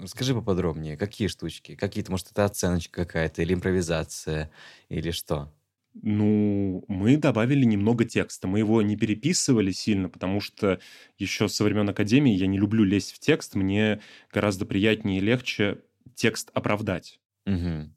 [0.08, 1.76] Скажи поподробнее, какие штучки?
[1.76, 4.52] Какие-то, может, это оценочка какая-то, или импровизация,
[4.90, 5.50] или что?
[5.94, 8.50] Ну, мы добавили немного текста.
[8.50, 10.82] Мы его не переписывали сильно, потому что
[11.18, 13.56] еще со времен Академии я не люблю лезть в текст.
[13.56, 14.02] Мне
[14.34, 15.80] гораздо приятнее и легче
[16.16, 17.22] текст оправдать.
[17.46, 17.94] Угу.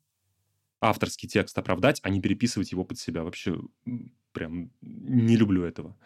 [0.80, 3.24] Авторский текст оправдать, а не переписывать его под себя.
[3.24, 3.60] Вообще
[4.30, 5.98] прям не люблю этого.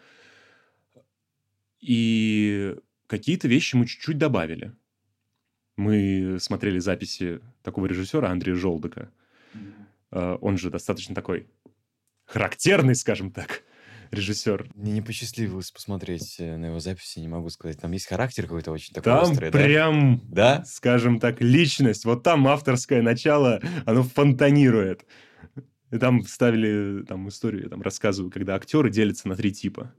[1.79, 2.75] И
[3.07, 4.73] какие-то вещи мы чуть-чуть добавили.
[5.77, 9.11] Мы смотрели записи такого режиссера Андрея Желдока.
[9.55, 10.39] Mm-hmm.
[10.41, 11.47] Он же достаточно такой
[12.25, 13.63] характерный, скажем так,
[14.11, 14.69] режиссер.
[14.75, 17.81] Мне не посчастливилось посмотреть э, на его записи, не могу сказать.
[17.81, 20.65] Там есть характер какой-то очень такой там острый, прям, да?
[20.65, 22.05] скажем так, личность.
[22.05, 25.05] Вот там авторское начало, оно фонтанирует.
[25.93, 29.95] И там вставили там историю, я там рассказываю, когда актеры делятся на три типа.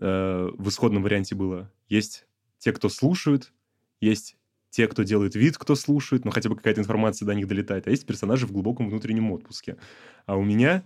[0.00, 1.70] Э, в исходном варианте было.
[1.88, 2.26] Есть
[2.58, 3.52] те, кто слушают,
[4.00, 4.36] есть
[4.70, 7.90] те, кто делает вид, кто слушает, но хотя бы какая-то информация до них долетает, а
[7.90, 9.76] есть персонажи в глубоком внутреннем отпуске.
[10.24, 10.84] А у меня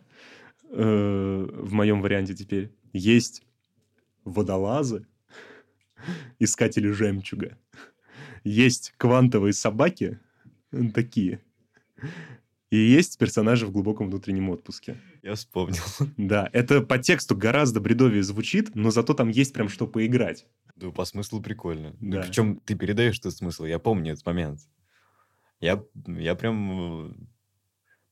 [0.70, 3.44] э, в моем варианте теперь есть
[4.24, 5.06] водолазы,
[6.40, 7.56] искатели жемчуга,
[8.42, 10.18] есть квантовые собаки,
[10.92, 11.40] такие,
[12.74, 14.96] и есть персонажи в глубоком внутреннем отпуске.
[15.22, 15.82] Я вспомнил.
[16.16, 20.46] Да, это по тексту гораздо бредовее звучит, но зато там есть прям что поиграть.
[20.74, 21.94] Да, по смыслу прикольно.
[22.00, 22.22] Да.
[22.22, 23.64] Причем ты передаешь этот смысл.
[23.64, 24.60] Я помню этот момент.
[25.60, 27.14] Я, я прям э,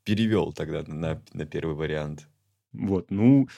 [0.05, 2.29] перевел тогда на, на первый вариант.
[2.73, 3.49] Вот, ну,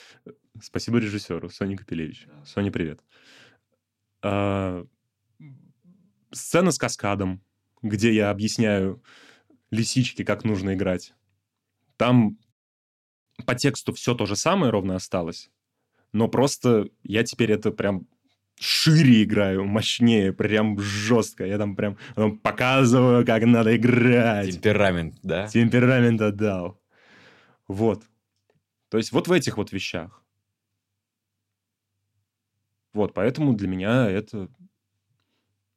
[0.59, 2.27] спасибо режиссеру, Соне Капелевич.
[2.45, 2.99] Соня, привет.
[4.23, 4.83] А,
[6.31, 7.43] сцена с каскадом,
[7.83, 9.03] где я объясняю
[9.71, 11.13] лисичке, как нужно играть.
[11.97, 12.37] Там
[13.45, 15.51] по тексту все то же самое ровно осталось,
[16.13, 18.07] но просто я теперь это прям
[18.57, 21.45] шире играю, мощнее, прям жестко.
[21.45, 21.97] Я там прям
[22.39, 24.55] показываю, как надо играть.
[24.55, 25.47] Темперамент, да?
[25.47, 26.81] Темперамент отдал.
[27.67, 28.03] Вот.
[28.89, 30.23] То есть вот в этих вот вещах.
[32.93, 34.47] Вот, поэтому для меня это...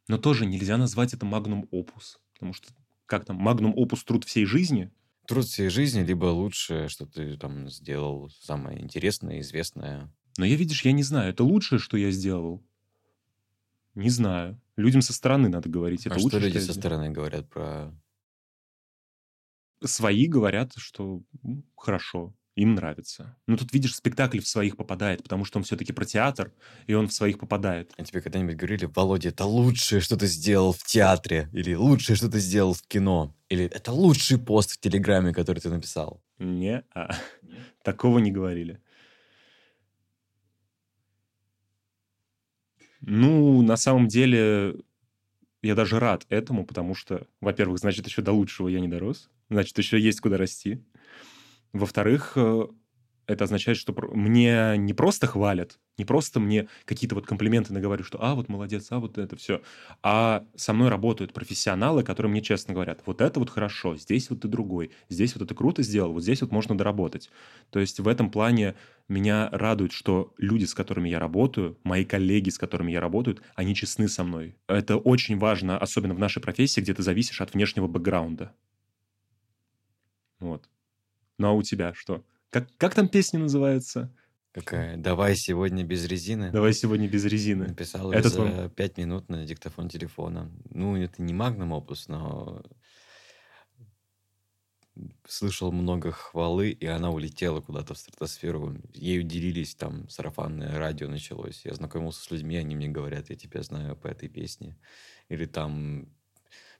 [0.07, 2.20] Но тоже нельзя назвать это магнум опус.
[2.35, 2.72] Потому что
[3.09, 4.92] как там, магнум опус труд всей жизни?
[5.29, 10.11] труд всей жизни, либо лучшее, что ты там сделал, самое интересное, известное.
[10.38, 12.64] Но я, видишь, я не знаю, это лучшее, что я сделал?
[13.94, 14.61] Не знаю.
[14.77, 16.07] Людям со стороны надо говорить.
[16.07, 17.94] Это а лучше, что люди я со стороны говорят про...
[19.85, 21.23] Свои говорят, что
[21.77, 23.37] хорошо, им нравится.
[23.47, 26.53] Но тут, видишь, спектакль в своих попадает, потому что он все-таки про театр,
[26.88, 27.92] и он в своих попадает.
[27.97, 32.29] А тебе когда-нибудь говорили, Володя, это лучшее, что ты сделал в театре, или лучшее, что
[32.29, 36.21] ты сделал в кино, или это лучший пост в Телеграме, который ты написал?
[36.38, 37.14] Не, а,
[37.85, 38.81] такого не говорили.
[43.01, 44.75] Ну, на самом деле,
[45.62, 49.79] я даже рад этому, потому что, во-первых, значит, еще до лучшего я не дорос, значит,
[49.79, 50.83] еще есть куда расти.
[51.72, 52.66] Во-вторых, э,
[53.28, 58.18] это означает, что мне не просто хвалят, не просто мне какие-то вот комплименты наговорю, что
[58.22, 59.61] «а, вот молодец, а, вот это все»,
[60.02, 64.40] а со мной работают профессионалы, которые мне честно говорят, вот это вот хорошо, здесь вот
[64.40, 67.31] ты другой, здесь вот это круто сделал, вот здесь вот можно доработать.
[67.70, 68.76] То есть в этом плане
[69.09, 73.74] меня радует, что люди, с которыми я работаю, мои коллеги, с которыми я работаю, они
[73.74, 74.57] честны со мной.
[74.68, 78.54] Это очень важно, особенно в нашей профессии, где ты зависишь от внешнего бэкграунда.
[80.40, 80.68] Вот.
[81.38, 82.24] Ну а у тебя что?
[82.51, 84.12] Как, как там песня называется?
[84.53, 84.96] Какая?
[84.96, 86.51] Давай сегодня без резины.
[86.51, 87.68] Давай сегодня без резины.
[87.68, 90.51] Написал Этот за вам- пять минут на диктофон телефона.
[90.70, 92.62] Ну, это не Magnum Opus, но
[95.29, 98.77] слышал много хвалы, и она улетела куда-то в стратосферу.
[98.94, 101.64] Ей делились, там сарафанное радио началось.
[101.64, 104.77] Я знакомился с людьми, они мне говорят, я тебя знаю по этой песне.
[105.29, 106.09] Или там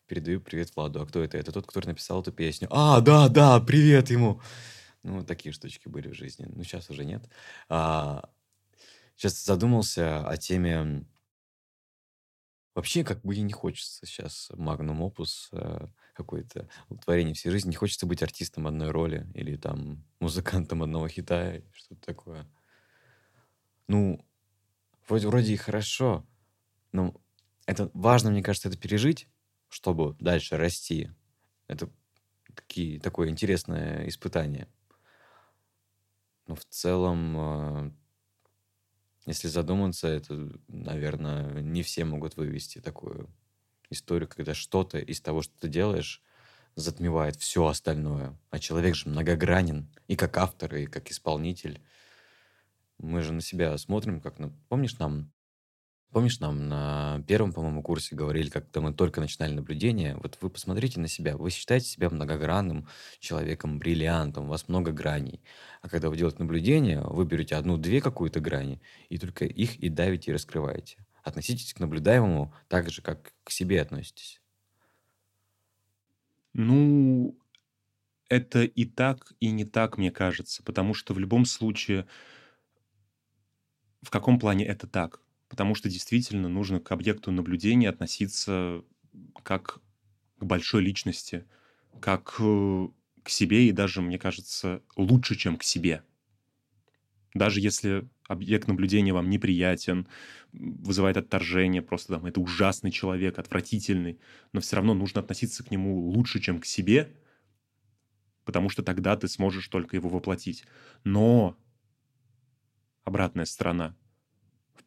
[0.09, 1.03] передаю привет Владу.
[1.03, 1.37] А кто это?
[1.39, 2.67] Это тот, который написал эту песню.
[2.71, 4.41] А, да, да, привет ему.
[5.03, 6.47] Ну, такие штучки были в жизни.
[6.49, 7.29] Ну, сейчас уже нет.
[7.69, 8.29] А,
[9.17, 11.05] сейчас задумался о теме...
[12.75, 16.69] Вообще, как бы и не хочется сейчас Opus, э, какое-то
[17.05, 17.71] творение всей жизни.
[17.71, 22.47] Не хочется быть артистом одной роли или там музыкантом одного хита, что-то такое.
[23.89, 24.25] Ну,
[25.09, 26.25] вроде, вроде и хорошо,
[26.93, 27.21] но
[27.67, 29.29] это важно, мне кажется, это пережить,
[29.69, 31.11] чтобы дальше расти.
[31.67, 31.91] Это
[32.55, 34.69] такие, такое интересное испытание.
[36.47, 37.91] Но в целом, э,
[39.27, 43.29] если задуматься, это, наверное, не все могут вывести такую
[43.91, 46.23] историю, когда что-то из того, что ты делаешь,
[46.75, 48.39] затмевает все остальное.
[48.51, 51.83] А человек же многогранен и как автор, и как исполнитель.
[52.99, 54.51] Мы же на себя смотрим, как на...
[54.69, 55.31] Помнишь, нам
[56.11, 60.99] Помнишь, нам на первом, по-моему, курсе говорили, когда мы только начинали наблюдение, вот вы посмотрите
[61.01, 62.89] на себя, вы считаете себя многогранным
[63.21, 65.43] человеком, бриллиантом, у вас много граней.
[65.83, 70.31] А когда вы делаете наблюдение, вы берете одну-две какую-то грани, и только их и давите,
[70.31, 71.05] и раскрываете.
[71.23, 74.41] Относитесь к наблюдаемому так же, как к себе относитесь.
[76.55, 77.39] Ну,
[78.31, 82.07] это и так, и не так, мне кажется, потому что в любом случае,
[84.01, 85.21] в каком плане это так?
[85.49, 88.83] Потому что действительно нужно к объекту наблюдения относиться
[89.43, 89.81] как
[90.39, 91.45] к большой личности,
[92.01, 92.89] как э,
[93.23, 96.03] к себе и даже, мне кажется, лучше, чем к себе.
[97.35, 100.07] Даже если объект наблюдения вам неприятен,
[100.53, 104.19] вызывает отторжение, просто там это ужасный человек, отвратительный,
[104.53, 107.15] но все равно нужно относиться к нему лучше, чем к себе,
[108.45, 110.65] потому что тогда ты сможешь только его воплотить.
[111.05, 111.57] Но
[113.05, 113.95] обратная сторона.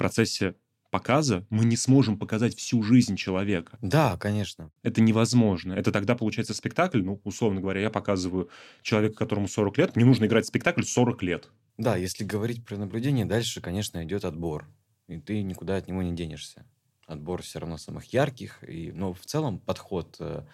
[0.01, 0.55] В процессе
[0.89, 3.77] показа мы не сможем показать всю жизнь человека.
[3.83, 4.71] Да, конечно.
[4.81, 5.73] Это невозможно.
[5.73, 8.49] Это тогда получается спектакль, ну, условно говоря, я показываю
[8.81, 11.51] человека, которому 40 лет, мне нужно играть спектакль 40 лет.
[11.77, 14.67] Да, если говорить про наблюдение, дальше, конечно, идет отбор.
[15.07, 16.65] И ты никуда от него не денешься.
[17.05, 18.67] Отбор все равно самых ярких.
[18.67, 20.47] И, но в целом подход э,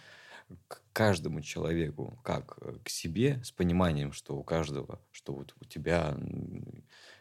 [0.68, 5.64] к каждому человеку, как э, к себе, с пониманием, что у каждого, что вот у
[5.64, 6.18] тебя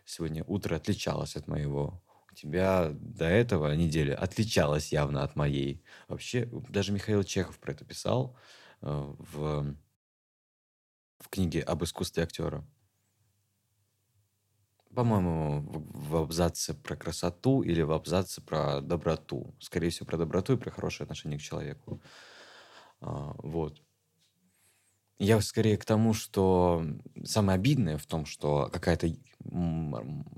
[0.04, 2.02] сегодня утро отличалось от моего,
[2.36, 5.82] тебя до этого неделя отличалась явно от моей.
[6.08, 8.36] Вообще, даже Михаил Чехов про это писал
[8.82, 9.74] э, в,
[11.18, 12.64] в книге об искусстве актера.
[14.94, 19.54] По-моему, в, в абзаце про красоту или в абзаце про доброту.
[19.60, 22.00] Скорее всего, про доброту и про хорошее отношение к человеку.
[23.00, 23.82] А, вот.
[25.18, 26.84] Я скорее к тому, что
[27.24, 29.08] самое обидное в том, что какая-то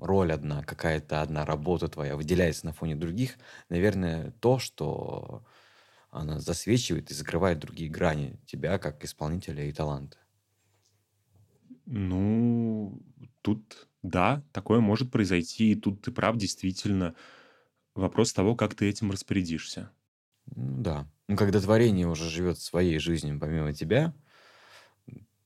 [0.01, 3.38] роль одна, какая-то одна работа твоя выделяется на фоне других,
[3.69, 5.45] наверное, то, что
[6.11, 10.19] она засвечивает и закрывает другие грани тебя как исполнителя и таланта.
[11.87, 13.01] Ну,
[13.43, 17.14] тут, да, такое может произойти, и тут ты прав, действительно.
[17.95, 19.91] Вопрос того, как ты этим распорядишься.
[20.55, 21.09] Ну да.
[21.29, 24.14] Ну, когда творение уже живет своей жизнью помимо тебя,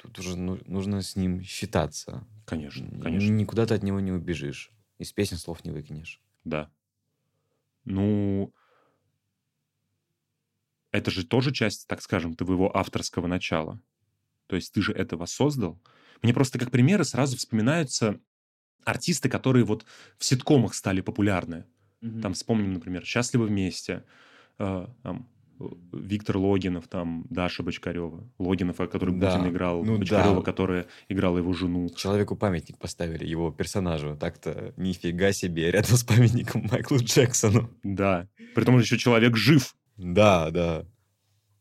[0.03, 2.27] тут уже ну- нужно с ним считаться.
[2.47, 4.71] Конечно, конечно, Никуда ты от него не убежишь.
[4.99, 6.21] Из песен слов не выкинешь.
[6.45, 6.71] да.
[7.85, 8.53] Ну,
[10.93, 13.81] это же тоже часть, так скажем, твоего авторского начала.
[14.47, 15.81] То есть ты же это воссоздал.
[16.23, 18.21] Мне просто как примеры сразу вспоминаются
[18.85, 19.85] артисты, которые вот
[20.19, 21.65] в ситкомах стали популярны.
[22.21, 24.05] Там вспомним, например, «Счастливы вместе»,
[24.59, 25.29] э, там,
[25.93, 28.29] Виктор Логинов, там, Даша Бочкарева.
[28.39, 30.43] Логинов, который Да, Путин играл, ну Бочкарева, да.
[30.43, 31.89] которая играла его жену.
[31.91, 34.17] Человеку памятник поставили, его персонажу.
[34.17, 37.71] Так-то нифига себе, рядом с памятником Майклу Джексону.
[37.83, 38.29] Да.
[38.55, 39.77] При том, еще человек жив.
[39.97, 40.87] Да, да.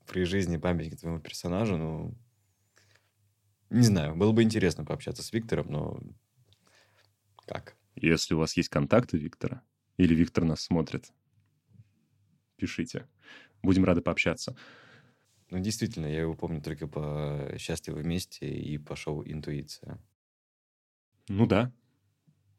[0.07, 2.13] При жизни памятник твоему персонажу, ну...
[3.69, 5.99] Не знаю, было бы интересно пообщаться с Виктором, но...
[7.45, 7.77] Как?
[7.95, 9.61] Если у вас есть контакты Виктора,
[9.97, 11.11] или Виктор нас смотрит,
[12.57, 13.07] пишите.
[13.63, 14.55] Будем рады пообщаться.
[15.49, 19.99] Ну, действительно, я его помню только по «Счастливы вместе» и по шоу «Интуиция».
[21.27, 21.71] Ну да.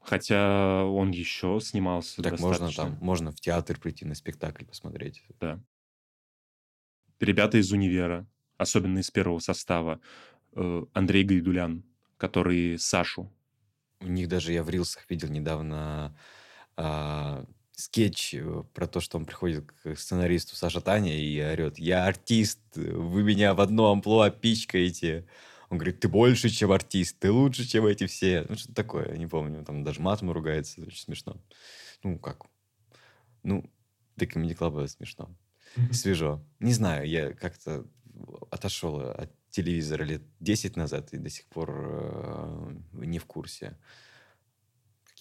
[0.01, 2.85] Хотя он еще снимался Так можно достаточно.
[2.85, 5.23] там, можно в театр прийти на спектакль посмотреть.
[5.41, 5.63] Да.
[7.21, 10.01] Ребята из универа, особенно из первого состава,
[10.55, 11.85] э, Андрей Гайдулян,
[12.17, 13.33] который Сашу.
[14.01, 16.19] У них даже я в рилсах видел недавно
[16.77, 17.47] а,
[17.83, 22.61] скетч э, про то, что он приходит к сценаристу Саша Таня и орет, я артист,
[22.75, 25.27] вы меня в одно амплуа пичкаете.
[25.69, 28.45] Он говорит, ты больше, чем артист, ты лучше, чем эти все.
[28.49, 29.65] Ну, что такое, не помню.
[29.65, 31.41] Там даже матом ругается, очень смешно.
[32.03, 32.45] Ну, как?
[33.43, 33.71] Ну,
[34.17, 35.35] для комедий клаба смешно.
[35.91, 36.45] Свежо.
[36.61, 37.87] Не знаю, я как-то
[38.51, 43.79] отошел от телевизора лет 10 назад и до сих пор э, не в курсе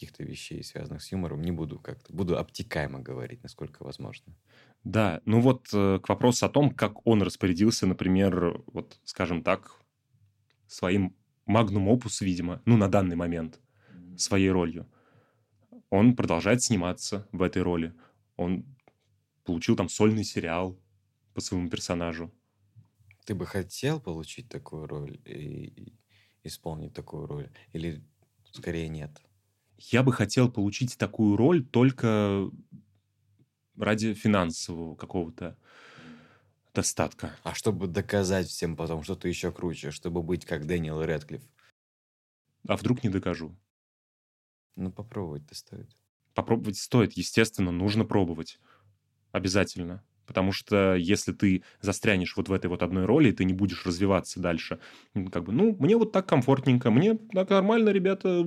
[0.02, 1.42] каких-то вещей, связанных с юмором.
[1.42, 4.36] Не буду как-то, буду обтекаемо говорить, насколько возможно.
[4.84, 9.80] Да, ну вот э, к вопросу о том, как он распорядился, например, вот, скажем так,
[10.68, 13.60] своим магнум опус, видимо, ну, на данный момент,
[14.18, 14.90] своей ролью.
[15.92, 17.94] Он продолжает сниматься в этой роли.
[18.38, 18.66] Он
[19.44, 20.80] получил там сольный сериал
[21.36, 22.32] по своему персонажу.
[23.26, 25.94] Ты бы хотел получить такую роль и
[26.44, 27.52] и исполнить такую роль?
[27.74, 28.04] Или
[28.52, 29.22] скорее нет?
[29.90, 32.50] Я бы хотел получить такую роль только
[33.78, 35.58] ради финансового какого-то
[36.74, 37.36] достатка.
[37.44, 41.42] А чтобы доказать всем потом, что ты еще круче, чтобы быть как Дэниел Рэдклифф.
[42.68, 43.56] А вдруг не докажу?
[44.76, 45.90] Ну, попробовать-то стоит.
[46.34, 48.60] Попробовать стоит, естественно, нужно пробовать.
[49.32, 50.04] Обязательно.
[50.26, 54.40] Потому что если ты застрянешь вот в этой вот одной роли, ты не будешь развиваться
[54.40, 54.80] дальше.
[55.32, 58.42] Как бы, ну, мне вот так комфортненько, мне так нормально, ребята,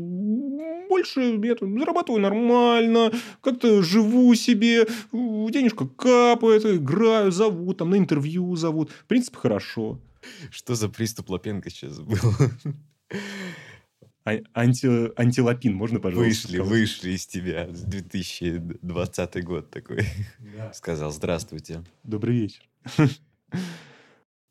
[0.88, 8.54] больше я тут зарабатываю нормально, как-то живу себе, денежка капает, играю, зовут, там на интервью
[8.56, 8.90] зовут.
[8.90, 10.00] В принципе, хорошо.
[10.50, 12.18] Что за приступ Лапенко сейчас был?
[14.26, 16.48] А- анти, антилапин, можно, пожалуйста?
[16.48, 16.72] Вышли, сказать?
[16.72, 17.66] вышли из тебя.
[17.66, 20.06] 2020 год такой.
[20.72, 21.84] Сказал, здравствуйте.
[22.04, 22.62] Добрый вечер.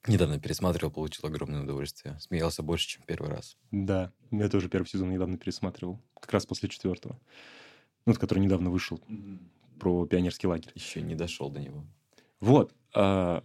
[0.08, 2.20] Недавно пересматривал, получил огромное удовольствие.
[2.20, 3.58] Смеялся больше, чем первый раз.
[3.72, 6.02] Да, я тоже первый сезон недавно пересматривал.
[6.20, 7.20] Как раз после четвертого.
[8.06, 9.00] Ну, который недавно вышел,
[9.80, 10.72] про пионерский лагерь.
[10.76, 11.86] Еще не дошел до него.
[12.42, 12.74] Вот.
[12.94, 13.44] а,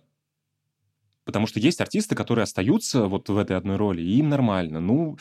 [1.25, 4.81] Потому что есть артисты, которые остаются вот в этой одной роли, и им нормально.
[4.81, 5.19] Ну,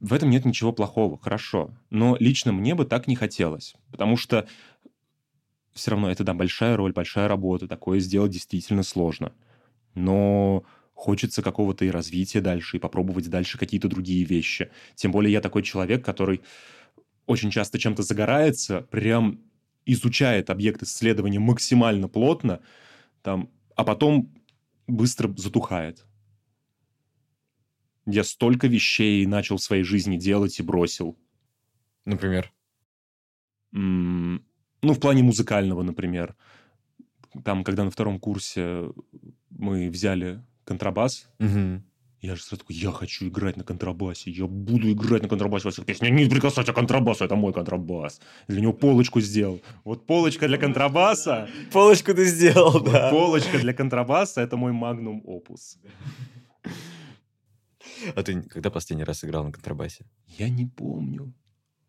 [0.00, 1.70] в этом нет ничего плохого, хорошо.
[1.88, 3.74] Но лично мне бы так не хотелось.
[3.90, 4.46] Потому что
[5.72, 7.68] все равно это, да, большая роль, большая работа.
[7.68, 9.32] Такое сделать действительно сложно.
[9.94, 14.70] Но хочется какого-то и развития дальше, и попробовать дальше какие-то другие вещи.
[14.94, 16.42] Тем более я такой человек, который
[17.26, 19.40] очень часто чем-то загорается, прям
[19.86, 22.60] изучает объект исследования максимально плотно,
[23.22, 24.34] там, а потом
[24.88, 26.06] быстро затухает.
[28.06, 31.16] Я столько вещей начал в своей жизни делать и бросил.
[32.04, 32.52] Например?
[33.74, 34.44] М,
[34.82, 36.36] Ну, в плане музыкального, например.
[37.44, 38.90] Там, когда на втором курсе
[39.62, 41.82] мы взяли контрабас, Мгм.
[42.20, 45.70] я же сразу такой, я хочу играть на контрабасе, я буду играть на контрабасе во
[45.70, 46.10] всех песнях.
[46.12, 48.20] Не прикасайся к контрабасу, это мой контрабас.
[48.48, 49.60] Для него полочку сделал.
[49.84, 53.10] Вот полочка для контрабаса, Полочку ты сделал, вот да.
[53.10, 55.78] полочка для контрабаса, это мой магнум опус.
[58.16, 60.04] А ты когда последний раз играл на контрабасе?
[60.38, 61.32] Я не помню.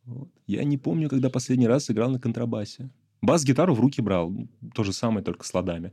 [0.05, 0.30] Вот.
[0.47, 2.89] Я не помню, когда последний раз играл на контрабасе.
[3.21, 4.34] Бас-гитару в руки брал.
[4.76, 5.91] То же самое, только с ладами.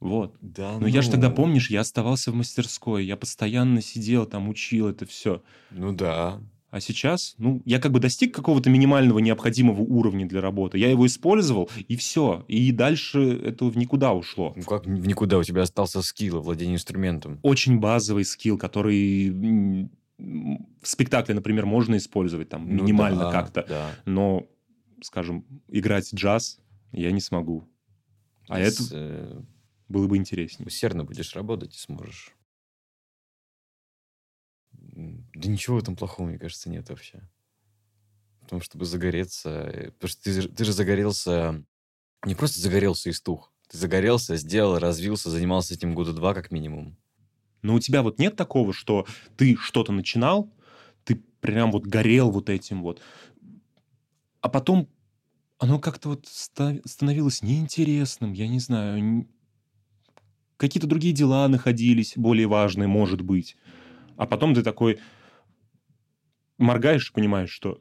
[0.00, 0.36] Вот.
[0.40, 3.04] Да, Но я же тогда, помнишь, я оставался в мастерской.
[3.04, 5.42] Я постоянно сидел там, учил это все.
[5.70, 6.40] Ну да.
[6.70, 10.76] А сейчас, ну, я как бы достиг какого-то минимального необходимого уровня для работы.
[10.76, 12.44] Я его использовал, и все.
[12.46, 14.52] И дальше это в никуда ушло.
[14.54, 15.38] Ну как в никуда?
[15.38, 17.40] У тебя остался скилл владение инструментом.
[17.42, 19.88] Очень базовый скилл, который
[20.18, 23.64] в спектакле, например, можно использовать там ну, минимально да, как-то.
[23.68, 23.90] Да.
[24.04, 24.46] Но,
[25.02, 26.58] скажем, играть джаз
[26.92, 27.64] я не смогу.
[28.48, 29.40] А С, это э...
[29.88, 30.66] было бы интереснее.
[30.66, 32.34] Усердно будешь работать и сможешь.
[34.72, 37.22] Да ничего в этом плохого, мне кажется, нет вообще.
[38.42, 39.50] В том, чтобы загореться.
[39.50, 41.64] Э, потому что ты, ты же загорелся...
[42.24, 43.52] Не просто загорелся и стух.
[43.68, 46.96] Ты загорелся, сделал, развился, занимался этим года два как минимум.
[47.62, 50.52] Но у тебя вот нет такого, что ты что-то начинал,
[51.04, 53.00] ты прям вот горел вот этим вот,
[54.40, 54.88] а потом
[55.58, 59.26] оно как-то вот становилось неинтересным, я не знаю,
[60.58, 63.56] какие-то другие дела находились, более важные, может быть.
[64.18, 64.98] А потом ты такой,
[66.58, 67.80] моргаешь понимаешь, что,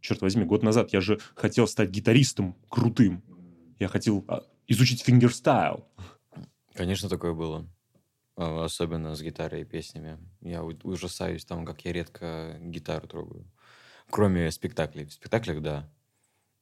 [0.00, 3.22] черт возьми, год назад я же хотел стать гитаристом крутым.
[3.78, 5.86] Я хотел а, изучить фингерстайл.
[6.74, 7.68] Конечно, такое было.
[8.36, 10.18] А, особенно с гитарой и песнями.
[10.40, 13.50] Я ужасаюсь там, как я редко гитару трогаю.
[14.10, 15.04] Кроме спектаклей.
[15.04, 15.90] В спектаклях, да.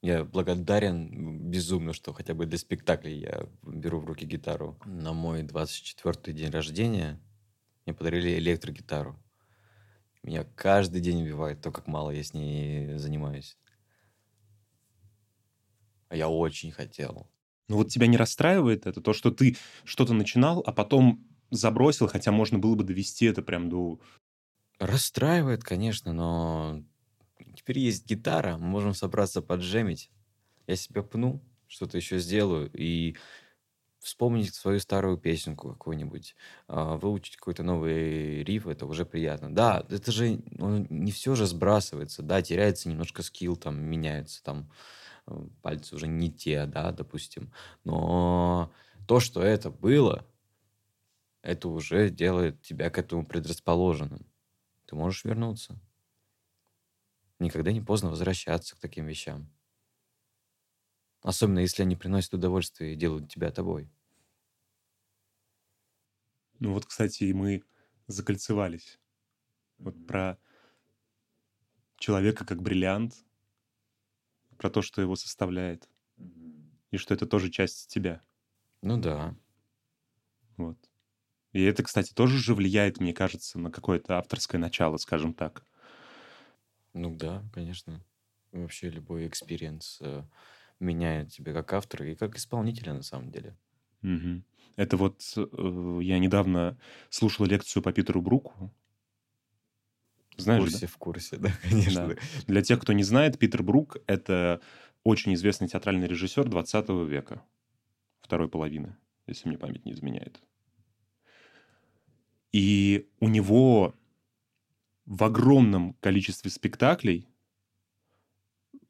[0.02, 4.78] Я благодарен безумно, что хотя бы для спектаклей я беру в руки гитару.
[4.84, 7.20] На мой 24-й день рождения
[7.84, 9.18] мне подарили электрогитару.
[10.22, 13.56] Меня каждый день убивает то, как мало я с ней занимаюсь.
[16.08, 17.28] А я очень хотел.
[17.68, 22.32] Ну вот тебя не расстраивает это, то, что ты что-то начинал, а потом забросил, хотя
[22.32, 24.00] можно было бы довести это прям до...
[24.78, 26.84] Расстраивает, конечно, но
[27.66, 30.12] теперь есть гитара, мы можем собраться поджемить.
[30.68, 33.16] Я себя пну, что-то еще сделаю, и
[33.98, 36.36] вспомнить свою старую песенку какую-нибудь,
[36.68, 39.52] а, выучить какой-то новый риф, это уже приятно.
[39.52, 44.70] Да, это же ну, не все же сбрасывается, да, теряется немножко скилл, там, меняется, там,
[45.26, 47.52] э, пальцы уже не те, да, допустим.
[47.82, 48.72] Но
[49.08, 50.24] то, что это было,
[51.42, 54.24] это уже делает тебя к этому предрасположенным.
[54.86, 55.80] Ты можешь вернуться.
[57.38, 59.50] Никогда не поздно возвращаться к таким вещам.
[61.22, 63.90] Особенно, если они приносят удовольствие и делают тебя тобой.
[66.58, 67.62] Ну вот, кстати, мы
[68.06, 68.98] закольцевались.
[69.78, 70.38] Вот про
[71.98, 73.14] человека как бриллиант,
[74.56, 75.88] про то, что его составляет,
[76.90, 78.22] и что это тоже часть тебя.
[78.82, 79.36] Ну да.
[80.56, 80.78] Вот.
[81.52, 85.65] И это, кстати, тоже же влияет, мне кажется, на какое-то авторское начало, скажем так.
[86.96, 88.00] Ну да, конечно.
[88.52, 90.22] Вообще любой experience э,
[90.80, 93.54] меняет тебя как автора и как исполнителя на самом деле.
[94.00, 94.44] Мгм.
[94.76, 96.78] Это вот э, я недавно
[97.10, 98.72] слушал лекцию по Питеру Бруку.
[100.36, 100.70] В Знаешь, да?
[100.70, 102.08] курсе, в курсе, да, конечно.
[102.08, 102.16] Да.
[102.46, 104.62] Для тех, кто не знает, Питер Брук— это
[105.04, 107.42] очень известный театральный режиссер 20 века,
[108.22, 110.40] второй половины, если мне память не изменяет.
[112.52, 113.94] И у него
[115.06, 117.26] в огромном количестве спектаклей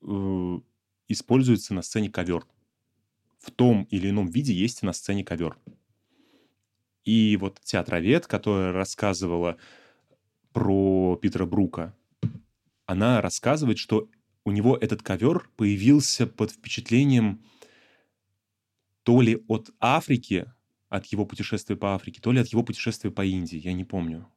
[0.03, 0.61] э,
[1.09, 2.47] используется на сцене ковер
[3.47, 5.57] в том или ином виде есть на сцене ковер.
[7.05, 9.57] И вот театровед, которая рассказывала
[10.53, 11.95] про Питера Брука,
[12.87, 14.09] она рассказывает, что
[14.45, 17.45] у него этот ковер появился под впечатлением
[19.05, 20.53] то ли от Африки,
[20.89, 24.29] от его путешествия по Африке, то ли от его путешествия по Индии, я не помню.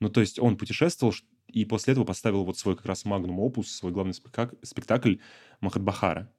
[0.00, 1.14] Ну, то есть он путешествовал
[1.48, 5.16] и после этого поставил вот свой как раз магнум опус, свой главный спектакль, спектакль
[5.60, 6.30] Махатбахара.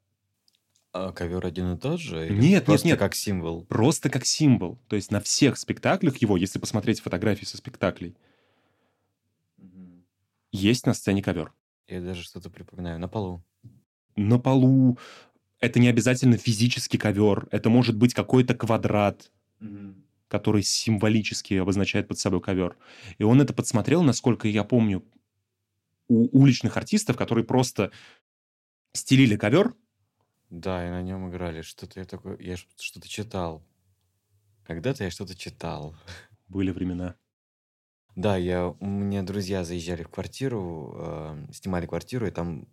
[0.91, 2.27] А ковер один и тот же?
[2.27, 2.99] Или нет, просто нет, нет.
[2.99, 3.65] как символ?
[3.65, 4.79] Просто как символ.
[4.87, 8.15] То есть на всех спектаклях его, если посмотреть фотографии со спектаклей,
[9.57, 10.03] угу.
[10.51, 11.53] есть на сцене ковер.
[11.87, 12.99] Я даже что-то припоминаю.
[12.99, 13.43] На полу.
[14.15, 14.97] На полу.
[15.59, 17.47] Это не обязательно физический ковер.
[17.51, 19.95] Это может быть какой-то квадрат, угу.
[20.27, 22.77] Который символически обозначает под собой ковер.
[23.17, 25.03] И он это подсмотрел, насколько я помню,
[26.07, 27.91] у уличных артистов, которые просто
[28.93, 29.73] стелили ковер,
[30.49, 31.61] да, и на нем играли.
[31.61, 32.37] Что-то я такое...
[32.39, 33.63] Я что-то читал.
[34.63, 35.95] Когда-то я что-то читал.
[36.47, 37.15] Были времена.
[38.15, 42.67] Да, я, у меня друзья заезжали в квартиру, э, снимали квартиру, и там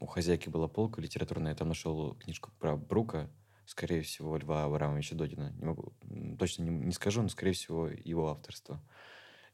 [0.00, 3.30] у хозяйки была полка литературная, я там нашел книжку про Брука,
[3.70, 5.52] скорее всего, Льва Абрамовича Додина.
[5.58, 5.92] Не могу,
[6.38, 8.82] точно не, не скажу, но, скорее всего, его авторство.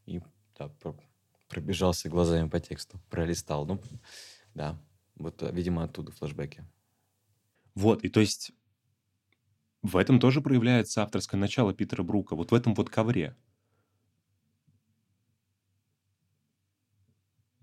[0.06, 0.20] И
[0.58, 0.96] да, про,
[1.48, 3.66] пробежался глазами по тексту, пролистал.
[3.66, 3.80] Ну,
[4.54, 4.78] да,
[5.16, 6.64] вот, видимо, оттуда флешбеки.
[7.74, 8.52] Вот, и то есть
[9.82, 13.36] в этом тоже проявляется авторское начало Питера Брука, вот в этом вот ковре.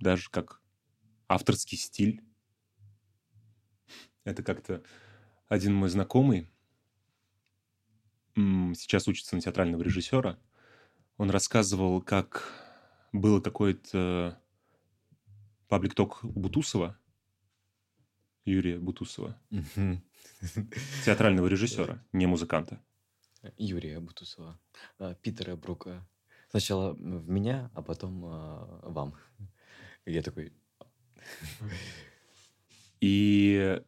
[0.03, 0.61] даже как
[1.27, 2.21] авторский стиль.
[4.25, 4.83] Это как-то
[5.53, 6.49] один мой знакомый
[8.35, 10.39] сейчас учится на театрального режиссера.
[11.17, 12.51] Он рассказывал, как
[13.11, 14.41] было какое-то
[15.67, 16.97] паблик-ток у Бутусова,
[18.45, 19.39] Юрия Бутусова,
[21.05, 22.81] театрального режиссера, не музыканта.
[23.57, 24.59] Юрия Бутусова,
[24.97, 26.07] а, Питера Брука.
[26.49, 29.15] Сначала в меня, а потом а, вам.
[30.05, 30.51] Я такой...
[32.99, 33.79] И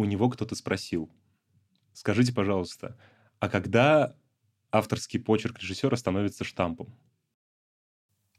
[0.00, 1.10] у него кто-то спросил,
[1.92, 2.98] скажите, пожалуйста,
[3.38, 4.16] а когда
[4.72, 6.94] авторский почерк режиссера становится штампом?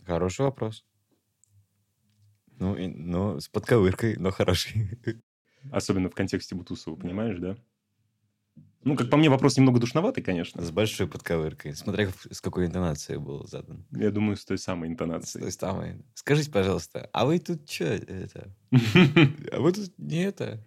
[0.05, 0.83] Хороший вопрос.
[2.57, 4.99] Ну, и, ну, с подковыркой, но хороший.
[5.71, 7.55] Особенно в контексте Бутусова, понимаешь, да?
[8.83, 10.61] Ну, как по мне, вопрос немного душноватый, конечно.
[10.63, 11.75] С большой подковыркой.
[11.75, 13.85] Смотря с какой интонацией был задан.
[13.91, 15.51] Я думаю, с той самой интонацией.
[15.51, 16.03] С той самой.
[16.15, 18.55] Скажите, пожалуйста, а вы тут что это?
[19.51, 20.65] А вы тут не это?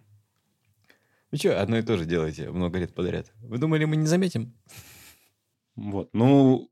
[1.35, 3.33] Вы что, одно и то же делаете много лет подряд?
[3.41, 4.57] Вы думали, мы не заметим?
[5.75, 6.71] Вот, ну...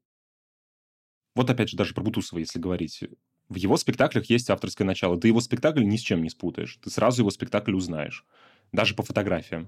[1.36, 3.04] Вот опять же, даже про Бутусова, если говорить.
[3.50, 5.20] В его спектаклях есть авторское начало.
[5.20, 6.80] Ты его спектакль ни с чем не спутаешь.
[6.82, 8.26] Ты сразу его спектакль узнаешь.
[8.72, 9.68] Даже по фотографиям.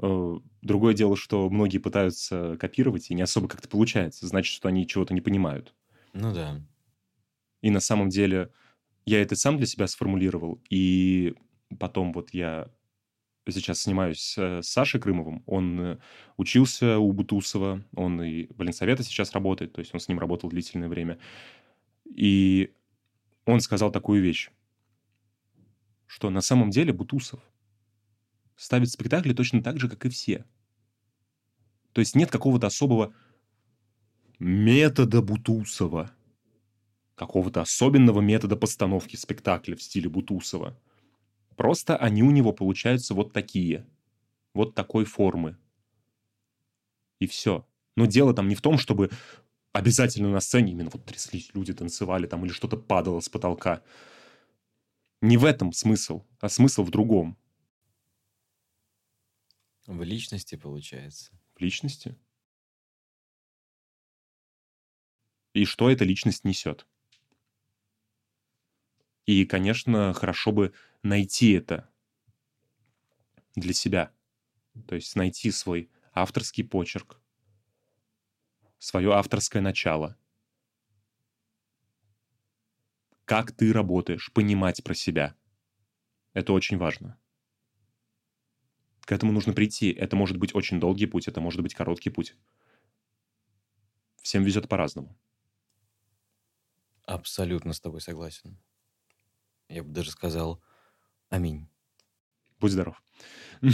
[0.00, 4.28] Э, другое дело, что многие пытаются копировать, и не особо как-то получается.
[4.28, 5.74] Значит, что они чего-то не понимают.
[6.12, 6.62] Ну да.
[7.62, 8.52] И на самом деле
[9.06, 11.34] я это сам для себя сформулировал, и
[11.80, 12.70] потом вот я
[13.48, 15.42] сейчас снимаюсь с Сашей Крымовым.
[15.46, 15.98] Он э,
[16.36, 20.50] учился у Бутусова, он и в Ленсовета сейчас работает, то есть он с ним работал
[20.50, 21.18] длительное время.
[22.14, 22.72] И
[23.46, 24.50] он сказал такую вещь,
[26.06, 27.40] что на самом деле Бутусов
[28.56, 30.44] ставит спектакли точно так же, как и все.
[31.92, 33.14] То есть нет какого-то особого
[34.38, 36.10] метода Бутусова,
[37.14, 40.78] какого-то особенного метода постановки спектакля в стиле Бутусова.
[41.60, 43.86] Просто они у него получаются вот такие,
[44.54, 45.58] вот такой формы.
[47.18, 47.68] И все.
[47.96, 49.10] Но дело там не в том, чтобы
[49.74, 53.82] обязательно на сцене именно вот тряслись люди, танцевали там или что-то падало с потолка.
[55.20, 57.36] Не в этом смысл, а смысл в другом.
[59.86, 61.30] В личности, получается.
[61.54, 62.16] В личности.
[65.52, 66.86] И что эта личность несет.
[69.26, 70.72] И, конечно, хорошо бы
[71.02, 71.88] найти это
[73.54, 74.12] для себя.
[74.86, 77.20] То есть найти свой авторский почерк,
[78.78, 80.16] свое авторское начало.
[83.24, 85.36] Как ты работаешь, понимать про себя.
[86.32, 87.18] Это очень важно.
[89.02, 89.90] К этому нужно прийти.
[89.90, 92.36] Это может быть очень долгий путь, это может быть короткий путь.
[94.22, 95.16] Всем везет по-разному.
[97.04, 98.58] Абсолютно с тобой согласен.
[99.68, 100.62] Я бы даже сказал
[101.30, 101.68] аминь.
[102.60, 103.02] Будь здоров.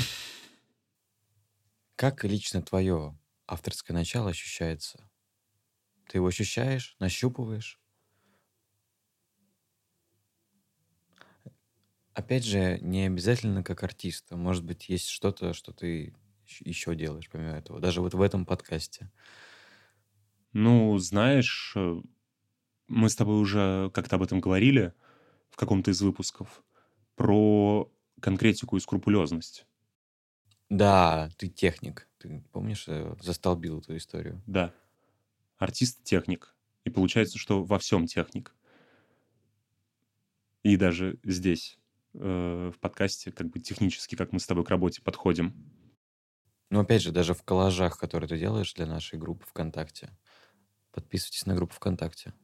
[1.96, 5.10] Как лично твое авторское начало ощущается?
[6.08, 7.80] Ты его ощущаешь, нащупываешь?
[12.14, 14.36] Опять же, не обязательно как артиста.
[14.36, 16.14] Может быть, есть что-то, что ты
[16.60, 17.80] еще делаешь помимо этого.
[17.80, 19.10] Даже вот в этом подкасте.
[20.52, 22.00] Ну, знаешь, э,
[22.88, 24.94] мы с тобой уже как-то об этом говорили
[25.50, 26.62] в каком-то из выпусков.
[27.16, 27.90] Про
[28.20, 29.66] конкретику и скрупулезность.
[30.68, 32.08] Да, ты техник.
[32.18, 34.42] Ты помнишь, э, застолбил эту историю?
[34.46, 34.72] Да.
[35.58, 36.54] Артист техник.
[36.84, 38.54] И получается, что во всем техник.
[40.62, 41.78] И даже здесь
[42.14, 45.54] э, в подкасте, как бы технически, как мы с тобой к работе подходим.
[46.70, 50.10] Ну, опять же, даже в коллажах, которые ты делаешь для нашей группы ВКонтакте.
[50.90, 52.34] Подписывайтесь на группу ВКонтакте.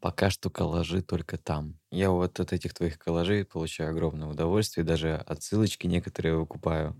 [0.00, 1.78] Пока что коллажи только там.
[1.90, 6.96] Я вот от этих твоих коллажей получаю огромное удовольствие, даже отсылочки некоторые выкупаю.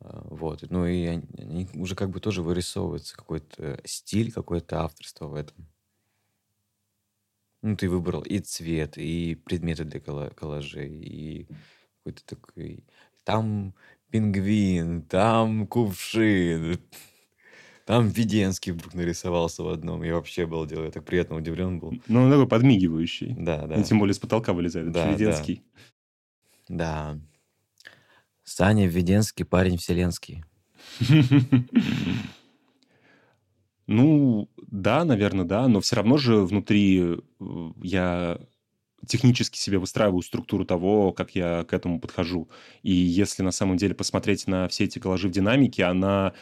[0.00, 0.64] А, вот.
[0.68, 5.68] Ну и они, уже как бы тоже вырисовывается какой-то стиль, какое-то авторство в этом.
[7.62, 11.48] Ну, ты выбрал и цвет, и предметы для коллажей, и
[11.98, 12.84] какой-то такой...
[13.24, 13.74] Там
[14.10, 16.80] пингвин, там кувшин,
[17.88, 20.02] там Веденский вдруг нарисовался в одном.
[20.02, 21.94] Я вообще был делал, я так приятно удивлен был.
[22.06, 23.34] Ну, он такой подмигивающий.
[23.38, 23.76] Да, да.
[23.76, 24.92] И тем более с потолка вылезает.
[24.92, 25.62] Да, Веденский.
[26.68, 27.14] Да.
[27.14, 27.90] да.
[28.44, 30.44] Саня Веденский, парень вселенский.
[33.86, 38.38] Ну, да, наверное, да, но все равно же внутри э, я
[39.06, 42.50] технически себе выстраиваю структуру того, как я к этому подхожу.
[42.82, 46.34] И если на самом деле посмотреть на все эти коллажи в динамике, она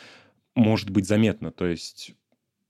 [0.56, 1.52] может быть заметна.
[1.52, 2.14] То есть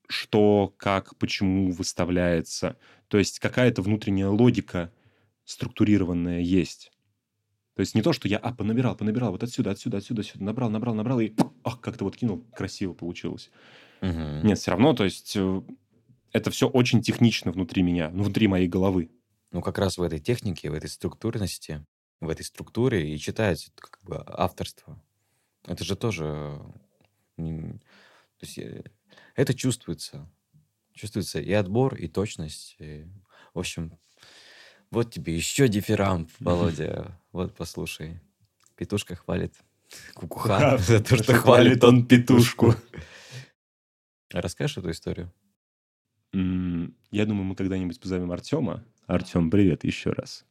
[0.09, 2.76] что, как, почему выставляется.
[3.09, 4.93] То есть какая-то внутренняя логика
[5.45, 6.93] структурированная есть.
[7.74, 10.70] То есть не то, что я, а, понабирал, понабирал, вот отсюда, отсюда, отсюда, сюда, набрал,
[10.70, 11.32] набрал, набрал, и,
[11.62, 13.51] ах, как-то вот кинул, красиво получилось.
[14.01, 14.47] Мгм.
[14.47, 15.62] Нет, все равно, то есть э,
[16.32, 19.11] это все очень технично внутри меня, внутри моей головы.
[19.53, 21.84] Ну, как раз в этой технике, в этой структурности,
[22.20, 25.03] в этой структуре и читается как бы авторство.
[25.66, 26.61] Это же тоже...
[27.37, 28.84] То есть э,
[29.34, 30.30] это чувствуется.
[30.93, 32.76] Чувствуется и отбор, и точность.
[32.78, 33.07] и,
[33.55, 33.99] В общем,
[34.91, 37.20] вот тебе еще дифирамб, Володя.
[37.32, 38.20] Вот послушай.
[38.76, 39.55] Петушка хвалит
[40.14, 42.74] кукуха за то, что хвалит он петушку.
[44.30, 45.32] Расскажешь эту историю?
[46.32, 48.84] Я думаю, мы когда-нибудь позовем Артема.
[49.07, 50.45] Артем, привет еще раз.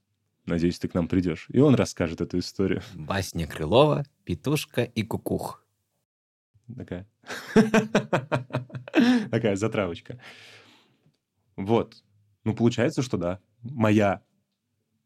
[0.46, 1.48] Надеюсь, ты к нам придешь.
[1.50, 2.82] И он расскажет эту историю.
[2.94, 5.64] Басня Крылова, петушка и кукух.
[6.78, 7.07] Такая.
[9.32, 10.20] Такая затравочка.
[11.57, 12.03] Вот.
[12.43, 13.39] Ну, получается, что да.
[13.63, 14.22] Моя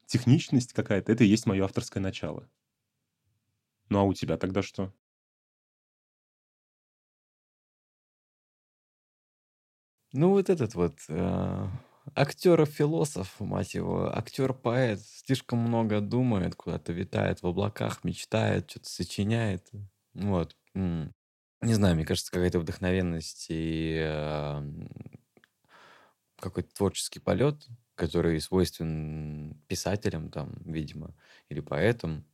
[0.07, 2.49] техничность какая-то, это и есть мое авторское начало.
[3.89, 4.91] Ну, а у тебя тогда что?
[10.13, 11.67] Ну, вот этот вот э,
[12.15, 19.69] актер-философ, мать его, актер-поэт, слишком много думает, куда-то витает в облаках, мечтает, что-то сочиняет.
[20.15, 20.55] Вот.
[20.73, 21.13] М.
[21.61, 24.61] Не знаю, мне кажется, какая-то вдохновенность и э,
[26.37, 31.13] какой-то творческий полет, который свойствен писателям, там, видимо,
[31.49, 32.25] или поэтам,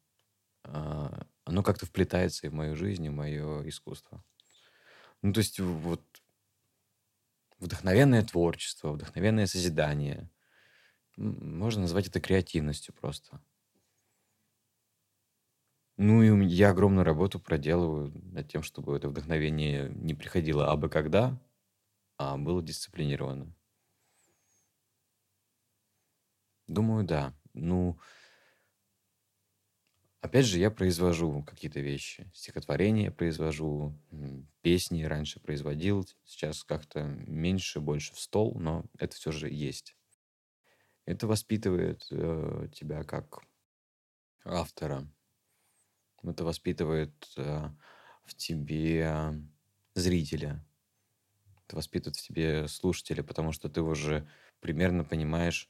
[0.63, 4.23] а, оно как-то вплетается и в мою жизнь, и в мое искусство.
[5.21, 6.03] Ну, то есть вот
[7.59, 10.29] вдохновенное творчество, вдохновенное созидание.
[11.17, 13.41] Можно назвать это креативностью просто.
[15.97, 21.37] Ну и я огромную работу проделываю над тем, чтобы это вдохновение не приходило абы когда,
[22.17, 23.53] а было дисциплинировано.
[26.67, 27.33] Думаю, да.
[27.53, 27.97] Ну,
[30.21, 32.29] опять же, я произвожу какие-то вещи.
[32.33, 33.97] Стихотворения произвожу,
[34.61, 39.95] песни раньше производил, сейчас как-то меньше, больше в стол, но это все же есть.
[41.05, 43.39] Это воспитывает э, тебя как
[44.45, 45.07] автора.
[46.29, 47.69] Это воспитывает э,
[48.25, 49.33] в тебе
[49.93, 50.63] зрителя.
[51.65, 54.27] Это воспитывает в тебе слушателя, потому что ты уже
[54.59, 55.69] примерно понимаешь,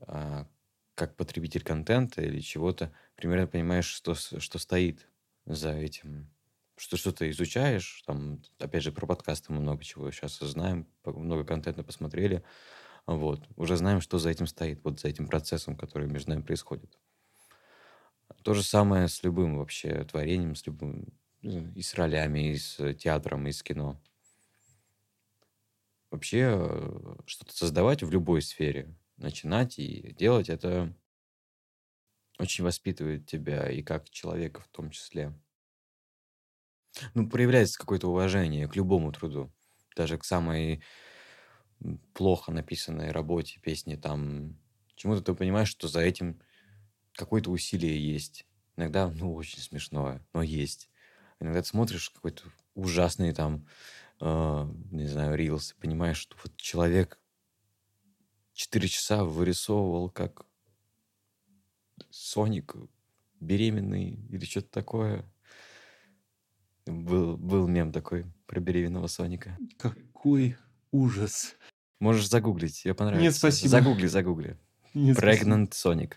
[0.00, 0.46] а,
[0.94, 5.08] как потребитель контента или чего-то, примерно понимаешь, что, что стоит
[5.46, 6.28] за этим.
[6.76, 11.82] Что что-то изучаешь, там, опять же, про подкасты мы много чего сейчас знаем, много контента
[11.82, 12.44] посмотрели,
[13.06, 16.98] вот, уже знаем, что за этим стоит, вот за этим процессом, который между нами происходит.
[18.42, 21.06] То же самое с любым вообще творением, с любым,
[21.42, 24.00] э, и с ролями, и с театром, и с кино.
[26.10, 30.94] Вообще э, что-то создавать в любой сфере, начинать и делать, это
[32.38, 35.34] очень воспитывает тебя и как человека в том числе.
[37.14, 39.52] Ну, проявляется какое-то уважение к любому труду,
[39.96, 40.82] даже к самой
[42.14, 44.58] плохо написанной работе, песне, там,
[44.96, 46.40] чему-то ты понимаешь, что за этим
[47.18, 48.46] какое-то усилие есть.
[48.76, 50.88] Иногда, ну, очень смешное, но есть.
[51.40, 52.44] Иногда ты смотришь какой-то
[52.74, 53.66] ужасный там,
[54.20, 57.18] э, не знаю, рилс, и понимаешь, что вот человек
[58.54, 60.46] 4 часа вырисовывал, как
[62.10, 62.76] Соник
[63.40, 65.24] беременный или что-то такое.
[66.86, 69.56] Был, был мем такой про беременного Соника.
[69.76, 70.56] Какой
[70.90, 71.56] ужас.
[72.00, 73.24] Можешь загуглить, тебе понравится.
[73.24, 73.68] Нет, спасибо.
[73.68, 74.56] Загугли, загугли.
[74.94, 75.50] Нет, спасибо.
[75.50, 76.14] Pregnant Sonic.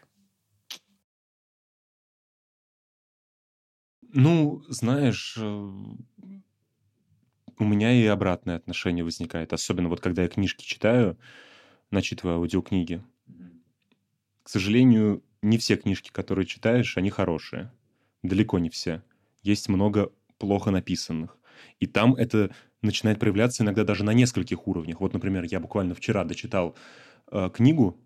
[4.14, 5.97] Ну, знаешь, э, у
[7.64, 9.53] меня и обратное отношение возникает.
[9.53, 11.18] Особенно вот когда я книжки читаю,
[11.91, 13.03] начитываю аудиокниги.
[14.43, 17.72] К сожалению, не все книжки, которые читаешь, они хорошие.
[18.24, 19.03] Далеко не все.
[19.43, 21.38] Есть много плохо написанных.
[21.80, 24.99] И там это начинает проявляться иногда даже на нескольких уровнях.
[24.99, 26.76] Вот, например, я буквально вчера дочитал
[27.32, 27.99] э, книгу,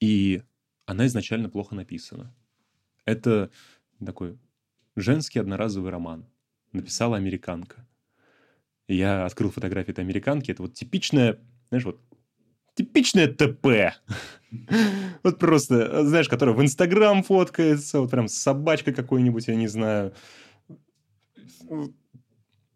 [0.00, 0.42] и
[0.86, 2.34] она изначально плохо написана.
[3.04, 3.50] Это
[4.04, 4.38] такой
[4.96, 6.26] женский одноразовый роман.
[6.72, 7.86] Написала американка.
[8.88, 10.50] И я открыл фотографию этой американки.
[10.50, 11.38] Это вот типичная,
[11.68, 12.00] знаешь, вот
[12.74, 13.94] типичная ТП.
[15.22, 20.14] Вот просто, знаешь, которая в Инстаграм фоткается, вот прям с собачкой какой-нибудь, я не знаю.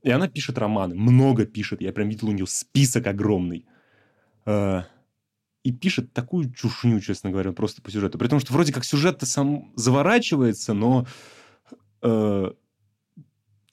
[0.03, 1.81] И она пишет романы, много пишет.
[1.81, 3.65] Я прям видел у нее список огромный.
[4.45, 4.83] Э,
[5.65, 8.19] И пишет такую чушню, честно говоря, просто по сюжету.
[8.19, 11.07] При том, что вроде как сюжет-то сам заворачивается, но
[12.03, 12.51] э,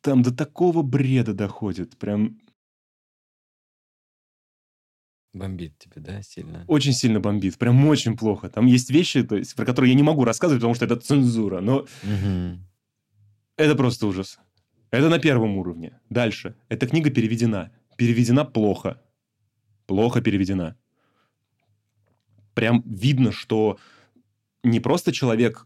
[0.02, 1.98] там до такого бреда доходит.
[1.98, 2.40] Прям
[5.34, 6.66] Бомбит тебе, да, сильно?
[6.68, 8.50] Очень сильно бомбит, прям очень плохо.
[8.50, 11.62] Там есть вещи, то есть, про которые я не могу рассказывать, потому что это цензура,
[11.62, 12.66] но Мгм.
[13.56, 14.40] это просто ужас.
[14.90, 16.00] Это на первом уровне.
[16.10, 16.56] Дальше.
[16.68, 17.72] Эта книга переведена.
[17.96, 19.00] Переведена плохо.
[19.86, 20.76] Плохо переведена.
[22.54, 23.78] Прям видно, что
[24.64, 25.66] не просто человек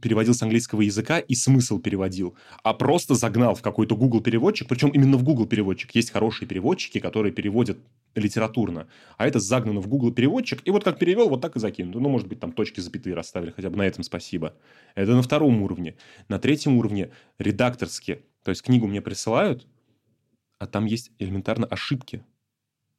[0.00, 4.90] переводил с английского языка и смысл переводил, а просто загнал в какой-то Google переводчик, причем
[4.90, 5.94] именно в Google переводчик.
[5.94, 7.78] Есть хорошие переводчики, которые переводят
[8.14, 8.86] литературно,
[9.16, 11.94] а это загнано в Google переводчик, и вот как перевел, вот так и закинут.
[11.94, 14.54] Ну, может быть, там точки, запятые расставили, хотя бы на этом спасибо.
[14.94, 15.96] Это на втором уровне.
[16.28, 18.20] На третьем уровне редакторски.
[18.42, 19.66] То есть книгу мне присылают,
[20.58, 22.22] а там есть элементарно ошибки.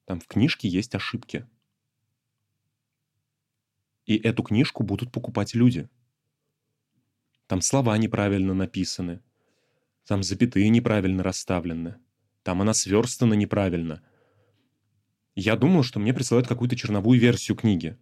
[0.06, 1.46] Там в книжке есть ошибки.
[4.06, 5.90] И эту книжку будут покупать люди.
[7.48, 9.22] Там слова неправильно написаны.
[10.06, 11.96] Там запятые неправильно расставлены.
[12.44, 14.04] Там она сверстана неправильно.
[15.36, 17.98] Я думал, что мне присылают какую-то черновую версию книги.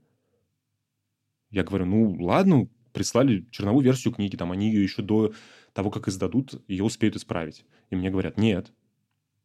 [1.50, 5.34] Я говорю, ну ладно, прислали черновую версию книги, там они ее еще до
[5.74, 7.66] того, как издадут, ее успеют исправить.
[7.90, 8.72] И мне говорят, нет,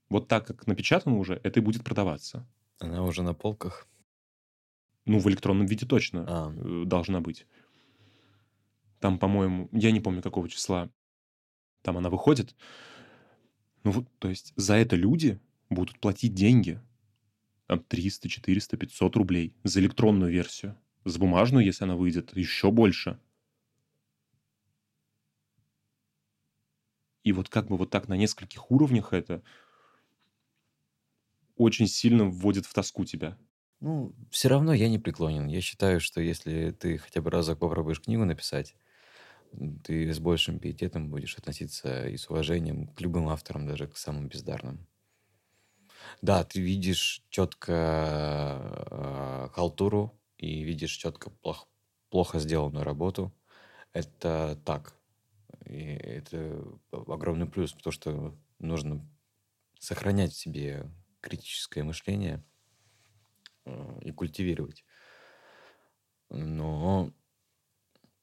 [0.08, 2.46] вот так, как напечатано уже, это и будет продаваться.
[2.78, 3.86] Она уже на полках.
[5.08, 7.46] Ну, в электронном виде точно А, э, должна быть.
[9.00, 10.90] Там, по-моему, я не помню, какого числа
[11.82, 12.54] там она выходит.
[13.84, 15.40] Ну, вот, то есть за это люди
[15.70, 16.80] будут платить деньги.
[17.66, 20.76] Там 300, 400, 500 рублей за электронную версию.
[21.04, 23.18] За бумажную, если она выйдет, еще больше.
[27.24, 29.42] И вот как бы вот так на нескольких уровнях это
[31.56, 33.36] очень сильно вводит в тоску тебя.
[33.80, 35.46] Ну, все равно я не преклонен.
[35.46, 38.74] Я считаю, что если ты хотя бы разок попробуешь книгу написать,
[39.84, 44.28] ты с большим пиететом будешь относиться и с уважением к любым авторам, даже к самым
[44.28, 44.86] бездарным.
[46.22, 47.80] Да, ты видишь четко
[49.54, 51.68] халтуру и видишь четко плох-
[52.10, 53.32] плохо сделанную работу.
[53.92, 54.94] Это так.
[55.66, 59.06] И это огромный плюс, потому что нужно
[59.78, 62.40] сохранять в себе критическое мышление э,
[64.02, 64.84] и культивировать.
[66.30, 67.12] Но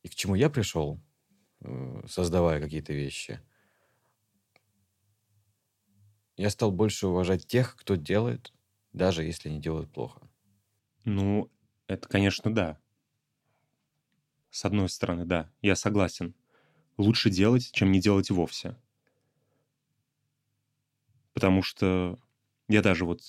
[0.03, 0.99] и к чему я пришел,
[1.61, 3.41] э, создавая какие-то вещи,
[6.37, 8.53] я стал больше уважать тех, кто делает,
[8.93, 10.21] даже если они делают плохо.
[11.05, 11.49] Ну,
[11.87, 12.79] это, конечно, да.
[14.49, 16.33] С одной стороны, да, я согласен.
[16.97, 18.75] Лучше делать, чем не делать вовсе.
[21.33, 22.17] Потому что
[22.67, 23.21] я даже вот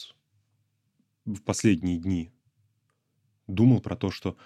[1.26, 2.32] в последние дни
[3.46, 4.36] думал про то, что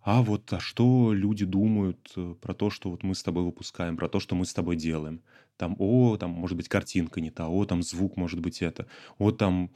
[0.00, 3.96] а вот, а что люди думают э, про то, что вот мы с тобой выпускаем,
[3.96, 5.22] про то, что мы с тобой делаем.
[5.56, 8.86] Там, о, там, может быть, картинка не та, о, там, звук, может быть, это,
[9.18, 9.70] о, там,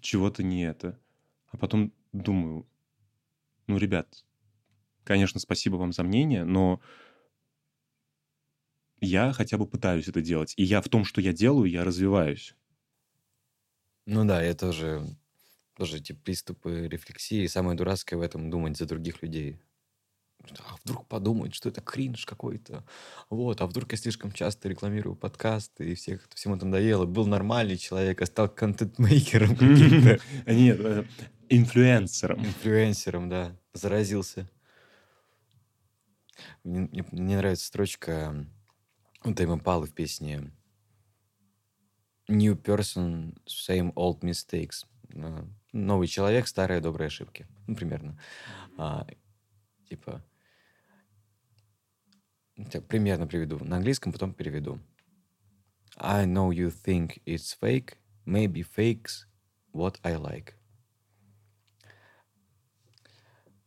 [0.00, 0.98] чего-то не это.
[1.48, 2.66] А потом думаю,
[3.68, 4.24] ну, ребят,
[5.04, 6.80] конечно, спасибо вам за мнение, но
[9.00, 10.52] я хотя бы пытаюсь это делать.
[10.56, 12.56] И я в том, что я делаю, я развиваюсь.
[14.06, 15.16] Ну да, я тоже,
[15.76, 17.46] тоже эти приступы рефлексии.
[17.46, 19.60] Самое дурацкое в этом думать за других людей.
[20.58, 22.84] А вдруг подумают, что это кринж какой-то.
[23.30, 27.06] Вот, а вдруг я слишком часто рекламирую подкасты, и всех всем это надоело.
[27.06, 30.20] Был нормальный человек, а стал контент-мейкером каким-то.
[30.46, 31.04] Нет, э,
[31.48, 32.40] инфлюенсером.
[32.44, 33.56] Инфлюенсером, да.
[33.72, 34.50] Заразился.
[36.62, 38.46] Мне, мне- мне нравится строчка
[39.24, 40.52] у Тайма Палы в песне
[42.28, 44.84] New person, same old mistakes.
[45.74, 47.48] Новый человек, старые добрые ошибки.
[47.66, 48.16] Ну, примерно.
[48.78, 49.04] А,
[49.88, 50.24] типа...
[52.70, 53.58] Так, примерно приведу.
[53.58, 54.78] На английском потом переведу.
[55.96, 57.96] I know you think it's fake.
[58.24, 59.26] Maybe fakes
[59.72, 60.52] what I like.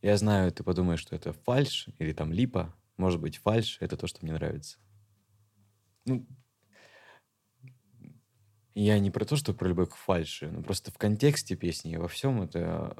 [0.00, 2.74] Я знаю, ты подумаешь, что это фальш или там липа.
[2.96, 4.78] Может быть, фальш— это то, что мне нравится.
[6.06, 6.26] Ну,
[8.82, 11.96] я не про то, что про любовь к фальши, но просто в контексте песни и
[11.96, 12.96] во всем это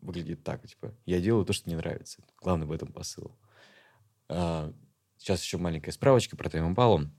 [0.00, 2.22] выглядит так, типа, я делаю то, что мне нравится.
[2.40, 3.36] Главный в этом посыл.
[4.28, 4.72] А,
[5.20, 7.10] Сейчас еще маленькая справочка про Тайм Импалу.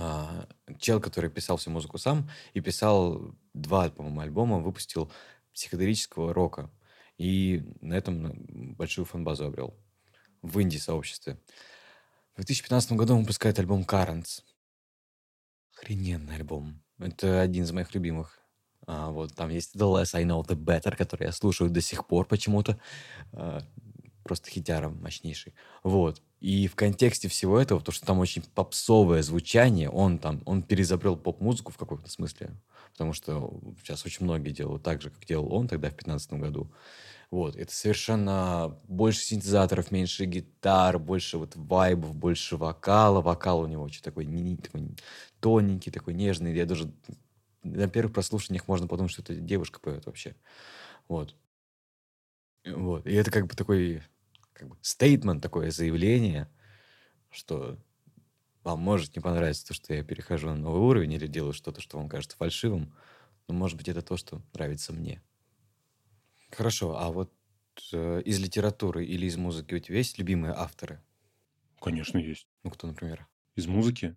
[0.00, 5.12] А, Чел, который писал всю музыку сам и писал два, по-моему, альбома, выпустил
[5.52, 6.70] психоделического рока.
[7.18, 9.78] И на этом ну, большую фан-базу обрел
[10.40, 11.38] в инди-сообществе.
[12.32, 14.42] В 2015 году он выпускает альбом Currents.
[15.76, 16.82] Охрененный альбом.
[16.98, 18.40] Это один из моих любимых.
[18.86, 22.06] А, вот там есть The Less I Know, The Better, который я слушаю до сих
[22.06, 22.78] пор почему-то.
[23.32, 23.60] А,
[24.22, 25.54] просто хитяром мощнейший.
[25.82, 26.22] Вот.
[26.40, 31.16] И в контексте всего этого, то, что там очень попсовое звучание, он там, он переизобрел
[31.16, 32.50] поп-музыку в каком-то смысле.
[32.92, 36.72] Потому что сейчас очень многие делают так же, как делал он тогда в 2015 году.
[37.32, 43.20] Вот, это совершенно больше синтезаторов, меньше гитар, больше вот вайбов, больше вокала.
[43.20, 44.26] Вокал у него очень такой,
[44.62, 44.96] такой
[45.40, 46.54] тоненький, такой нежный.
[46.54, 46.92] Я даже
[47.64, 50.36] на первых прослушиваниях можно подумать, что это девушка поет вообще.
[51.08, 51.36] Вот.
[52.64, 53.06] Вот.
[53.06, 54.02] И это как бы такой
[54.52, 56.48] как бы стейтмент, такое заявление,
[57.30, 57.78] что
[58.62, 61.98] вам может не понравиться то, что я перехожу на новый уровень или делаю что-то, что
[61.98, 62.94] вам кажется фальшивым,
[63.48, 65.22] но, может быть, это то, что нравится мне.
[66.50, 67.32] Хорошо, а вот
[67.92, 71.02] э, из литературы или из музыки у тебя есть любимые авторы?
[71.80, 72.48] Конечно, есть.
[72.62, 73.26] Ну, кто, например?
[73.54, 74.16] Из музыки?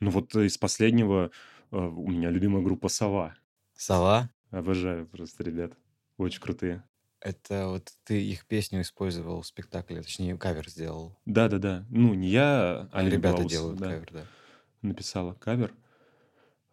[0.00, 1.30] Ну, вот из последнего
[1.70, 3.34] э, у меня любимая группа «Сова».
[3.76, 4.30] Сова?
[4.50, 5.72] Обожаю просто ребят.
[6.16, 6.84] Очень крутые.
[7.20, 11.18] Это вот ты их песню использовал в спектакле, точнее, кавер сделал.
[11.26, 11.86] Да-да-да.
[11.90, 14.24] Ну, не я, а Лили Ребята Баус, делают да, кавер, да.
[14.80, 15.74] написала кавер.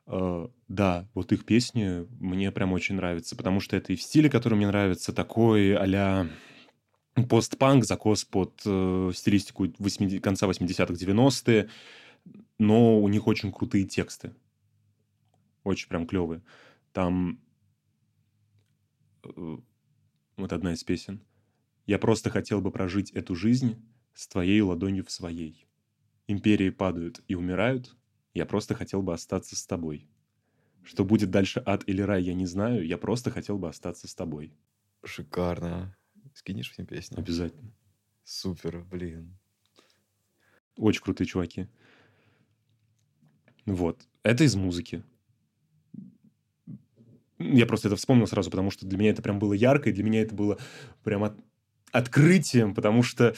[0.07, 4.29] Э, да, вот их песни мне прям очень нравятся, потому что это и в стиле,
[4.29, 6.29] который мне нравится, такой а-ля
[7.29, 11.69] постпанк, закос под э, стилистику 80, конца 80-х, 90-е,
[12.57, 14.33] но у них очень крутые тексты.
[15.63, 16.41] Очень прям клевые.
[16.93, 17.41] Там
[19.23, 19.57] э,
[20.37, 21.21] вот одна из песен.
[21.85, 23.75] «Я просто хотел бы прожить эту жизнь
[24.13, 25.67] с твоей ладонью в своей.
[26.27, 27.95] Империи падают и умирают,
[28.37, 30.07] я просто хотел бы остаться с тобой.
[30.83, 34.15] Что будет дальше ад или рай, я не знаю, я просто хотел бы остаться с
[34.15, 34.53] тобой».
[35.03, 35.97] Шикарно.
[36.33, 37.17] Скинешь мне песню?
[37.19, 37.73] Обязательно.
[38.23, 39.37] Супер, блин.
[40.77, 41.67] Очень крутые чуваки.
[43.65, 44.07] Вот.
[44.23, 45.03] Это из музыки.
[47.39, 50.03] Я просто это вспомнил сразу, потому что для меня это прям было ярко, и для
[50.03, 50.57] меня это было
[51.03, 51.39] прям от-
[51.91, 53.35] открытием, потому что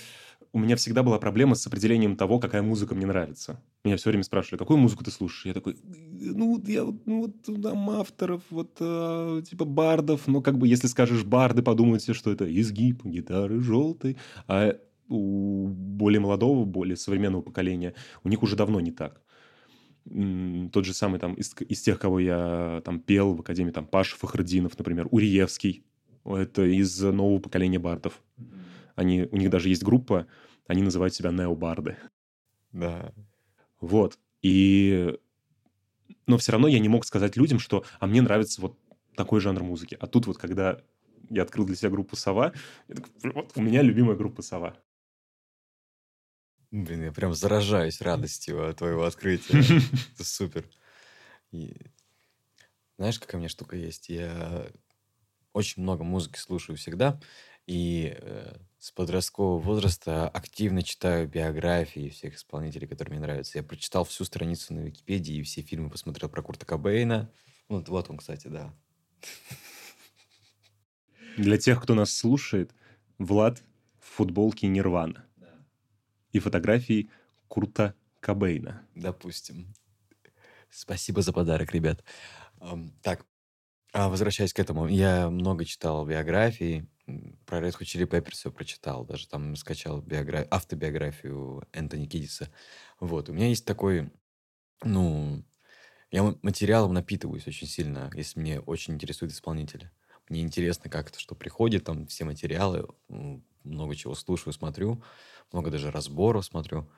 [0.51, 3.61] у меня всегда была проблема с определением того, какая музыка мне нравится.
[3.83, 5.45] Меня все время спрашивали, какую музыку ты слушаешь?
[5.45, 10.57] Я такой, ну, вот я ну, вот там авторов, вот э, типа бардов, но как
[10.57, 14.75] бы если скажешь барды, подумают все, что это изгиб гитары желтой, а
[15.07, 17.93] у более молодого, более современного поколения
[18.23, 19.21] у них уже давно не так.
[20.71, 24.15] Тот же самый там из, из тех, кого я там пел в Академии, там Паша
[24.17, 25.83] Фахрдинов, например, Уриевский,
[26.25, 28.21] это из нового поколения бардов.
[28.99, 30.27] Они, у них даже есть группа,
[30.67, 31.95] они называют себя необарды.
[32.73, 33.13] Да.
[33.79, 34.19] Вот.
[34.41, 35.17] И...
[36.27, 38.77] Но все равно я не мог сказать людям, что «а мне нравится вот
[39.15, 39.97] такой жанр музыки».
[40.01, 40.81] А тут вот, когда
[41.29, 42.51] я открыл для себя группу «Сова»,
[42.89, 44.75] я такой, вот у меня любимая группа «Сова».
[46.71, 49.59] Блин, я прям заражаюсь радостью от твоего открытия.
[50.13, 50.65] Это супер.
[52.97, 54.09] Знаешь, какая у меня штука есть?
[54.09, 54.67] Я
[55.53, 57.17] очень много музыки слушаю всегда,
[57.65, 63.57] и э, с подросткового возраста активно читаю биографии всех исполнителей, которые мне нравятся.
[63.57, 67.29] Я прочитал всю страницу на Википедии и все фильмы посмотрел про Курта Кобейна.
[67.67, 68.73] Вот, вот он, кстати, да.
[71.35, 72.73] Для тех, кто нас слушает,
[73.17, 73.61] Влад
[73.99, 75.25] в футболке Нирвана
[76.31, 77.11] и фотографии
[77.49, 78.87] Курта Кобейна.
[78.95, 79.73] Допустим.
[80.69, 82.03] Спасибо за подарок, ребят.
[83.01, 83.25] Так,
[83.91, 86.87] а возвращаясь к этому, я много читал биографии.
[87.45, 89.05] Про Red Hot Chili Peppers все прочитал.
[89.05, 92.49] Даже там скачал биогра- автобиографию Энтони Кидиса.
[92.99, 93.29] Вот.
[93.29, 94.11] У меня есть такой,
[94.83, 95.43] ну,
[96.11, 99.89] я материалом напитываюсь очень сильно, если мне очень интересует исполнитель.
[100.27, 102.87] Мне интересно, как это что приходит, там все материалы,
[103.63, 105.03] много чего слушаю, смотрю,
[105.51, 106.89] много даже разборов смотрю.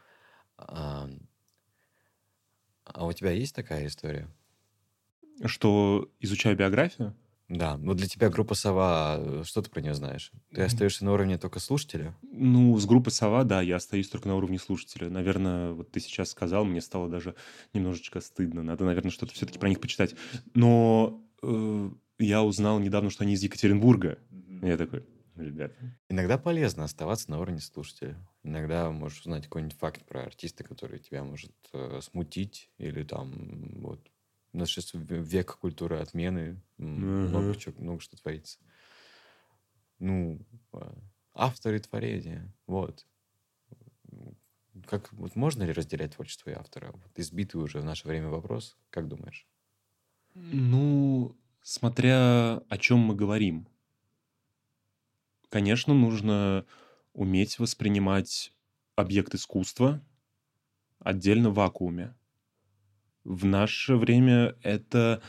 [0.57, 1.09] А,
[2.85, 4.29] а у тебя есть такая история?
[5.45, 7.15] Что изучаю биографию?
[7.51, 10.31] Да, ну для тебя группа «Сова», э, что ты про нее знаешь?
[10.53, 12.15] Ты остаешься на уровне только слушателя?
[12.21, 15.09] Ну, с группы «Сова», да, я остаюсь только на уровне слушателя.
[15.09, 17.35] Наверное, вот ты сейчас сказал, мне стало даже
[17.73, 18.63] немножечко стыдно.
[18.63, 20.15] Надо, наверное, что-то все-таки про них почитать.
[20.53, 21.89] Но э,
[22.19, 24.17] я узнал недавно, что они из Екатеринбурга.
[24.61, 25.03] Я такой,
[25.35, 25.75] ребята,
[26.07, 28.15] Иногда полезно оставаться на уровне слушателя.
[28.43, 33.99] Иногда можешь узнать какой-нибудь факт про артиста, который тебя может э, смутить, или там вот
[34.53, 38.57] у нас сейчас век культуры отмены, м, много, чё- много что творится.
[39.99, 40.39] Ну,
[40.73, 40.91] э,
[41.33, 43.05] авторы творения, вот.
[44.87, 46.91] Как, вот можно ли разделять творчество и автора?
[46.93, 48.77] Вот избитый уже в наше время вопрос.
[48.89, 49.45] Как думаешь?
[50.53, 53.67] Ну, смотря о чем мы говорим.
[55.49, 56.65] Конечно, нужно
[57.13, 58.53] уметь воспринимать
[58.95, 60.01] объект искусства
[60.99, 62.15] отдельно в вакууме.
[63.23, 65.21] В наше время это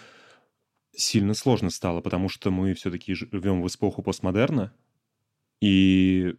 [0.94, 4.74] сильно сложно стало, потому что мы все-таки живем в эпоху постмодерна,
[5.60, 6.34] и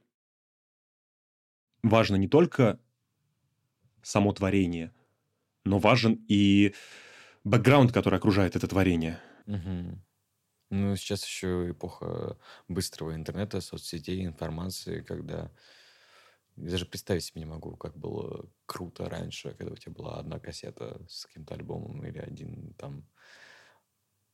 [1.84, 2.80] важно не только
[4.02, 4.94] само творение,
[5.66, 6.76] но важен и
[7.44, 9.20] бэкграунд, который окружает это творение.
[9.46, 10.06] Мгм.
[10.72, 15.52] Ну, сейчас еще эпоха быстрого интернета, соцсетей, информации, когда
[16.56, 21.02] даже представить себе не могу, как было круто раньше, когда у тебя была одна кассета
[21.08, 23.08] с каким-то альбомом или один там...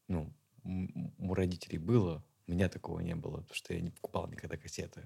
[0.07, 4.57] Ну, у родителей было, у меня такого не было, потому что я не покупал никогда
[4.57, 5.03] кассеты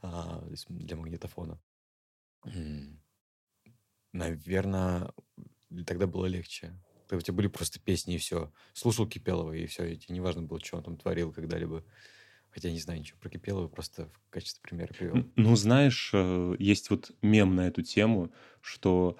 [0.00, 1.60] а, для магнитофона.
[4.12, 5.12] Наверное,
[5.86, 6.78] тогда было легче.
[7.06, 8.52] Когда у тебя были просто песни и все.
[8.72, 11.84] Слушал Кипелова и все, и тебе не важно было, что он там творил когда-либо.
[12.52, 15.24] Хотя я не знаю ничего про Кипелова, просто в качестве примера привел.
[15.36, 18.30] Ну, знаешь, э, есть вот мем на эту тему,
[18.60, 19.16] что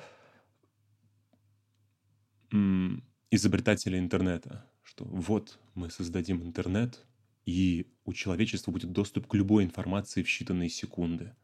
[3.30, 7.06] изобретатели интернета, что вот мы создадим интернет,
[7.46, 11.34] и у человечества будет доступ к любой информации в считанные секунды.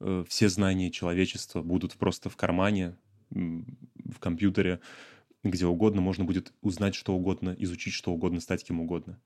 [0.00, 2.96] Э, все знания человечества будут просто в кармане,
[3.30, 4.80] в компьютере,
[5.42, 9.18] где угодно, можно будет узнать что угодно, изучить что угодно, стать кем угодно.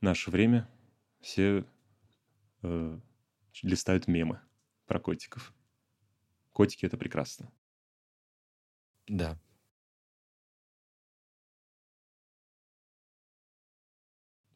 [0.00, 0.68] Наше время
[1.20, 1.64] все
[2.62, 2.98] э,
[3.62, 4.40] листают мемы
[4.86, 5.52] про котиков.
[6.52, 7.50] Котики— это прекрасно.
[9.08, 9.38] Да.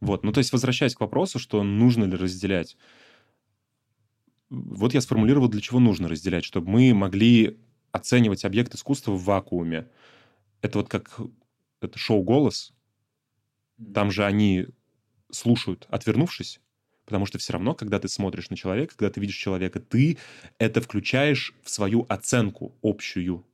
[0.01, 2.77] Вот, ну то есть возвращаясь к вопросу, что нужно ли разделять.
[4.51, 7.59] Вот я сформулировал, для чего нужно разделять, чтобы мы могли
[7.93, 9.89] оценивать объект искусства в вакууме.
[10.61, 11.21] Это вот как
[11.81, 12.75] это шоу «Голос».
[13.95, 14.67] Там же они
[15.33, 16.61] слушают, отвернувшись,
[17.05, 20.19] потому что все равно, когда ты смотришь на человека, когда ты видишь человека, ты
[20.59, 23.45] это включаешь в свою оценку общую.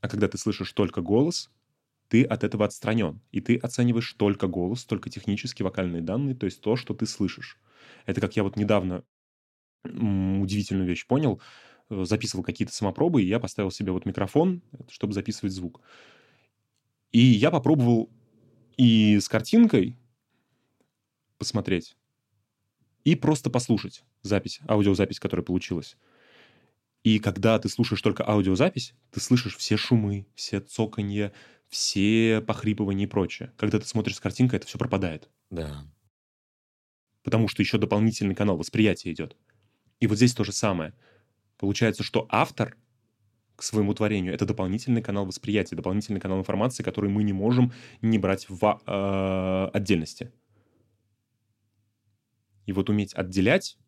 [0.00, 1.50] А когда ты слышишь только голос,
[2.08, 3.20] ты от этого отстранен.
[3.32, 7.58] И ты оцениваешь только голос, только технические вокальные данные, то есть то, что ты слышишь.
[8.06, 9.04] Это как я вот недавно
[9.84, 11.40] удивительную вещь понял.
[11.90, 15.80] Э, записывал какие-то самопробы, и я поставил себе вот микрофон, чтобы записывать звук.
[17.12, 18.10] И я попробовал
[18.76, 19.96] и с картинкой
[21.38, 21.96] посмотреть,
[23.04, 25.96] и просто послушать запись, аудиозапись, которая получилась.
[27.04, 31.32] И когда ты слушаешь только аудиозапись, ты слышишь все шумы, все цоканье,
[31.68, 33.52] все похрипывания и прочее.
[33.56, 35.28] Когда ты смотришь с картинкой, это все пропадает.
[35.50, 35.86] Да.
[37.22, 39.36] Потому что еще дополнительный канал восприятия идет.
[40.00, 40.94] И вот здесь то же самое.
[41.56, 42.76] Получается, что автор
[43.56, 47.72] к своему творению это дополнительный канал восприятия, дополнительный канал информации, который мы не можем
[48.02, 50.32] не брать в э, отдельности.
[52.68, 53.78] И вот уметь отделять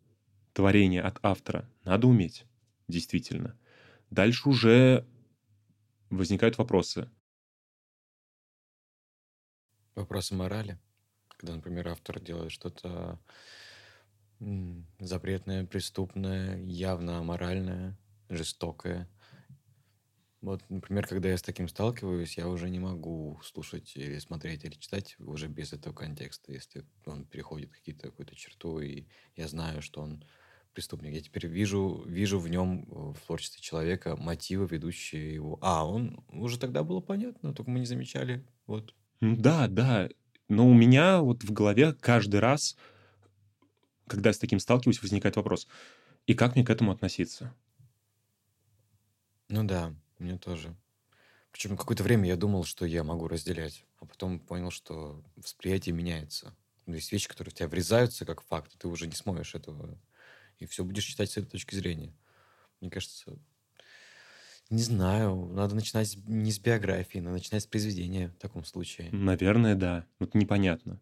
[0.55, 2.47] творение от автора надо уметь,
[2.89, 3.55] действительно.
[4.09, 5.07] Дальше уже
[6.09, 7.11] возникают вопросы.
[9.95, 10.78] Вопросы морали.
[11.37, 13.20] Когда, например, автор делает что-то
[14.99, 17.99] запретное, преступное, явно аморальное,
[18.31, 19.11] жестокое.
[20.41, 24.72] Вот, например, когда я с таким сталкиваюсь, я уже не могу слушать или смотреть или
[24.72, 26.53] читать уже без этого контекста.
[26.53, 29.05] Если он переходит какие-то какую-то черту, и
[29.36, 30.24] я знаю, что он
[30.72, 31.12] преступник.
[31.12, 35.59] Я теперь вижу, вижу в нем, в творчестве человека, мотивы, ведущие его.
[35.61, 38.47] А, он уже тогда было понятно, только мы не замечали.
[38.66, 38.95] Вот.
[39.20, 40.09] Да, да.
[40.49, 42.76] Но у меня вот в голове каждый раз,
[44.07, 45.68] когда я с таким сталкиваюсь, возникает вопрос,
[46.26, 47.55] и как мне к этому относиться?
[49.49, 50.77] Ну да, мне тоже.
[51.53, 56.55] Причем какое-то время я думал, что я могу разделять, а потом понял, что восприятие меняется.
[56.87, 59.99] Ну, есть вещи, которые в тебя врезаются как факт, и ты уже не смоешь этого.
[60.59, 62.14] И все будешь читать с этой точки зрения.
[62.81, 63.39] Мне кажется,
[64.71, 69.11] не знаю, надо начинать не с биографии, надо начинать с произведения в таком случае.
[69.11, 70.07] Наверное, да.
[70.21, 71.01] Вот непонятно.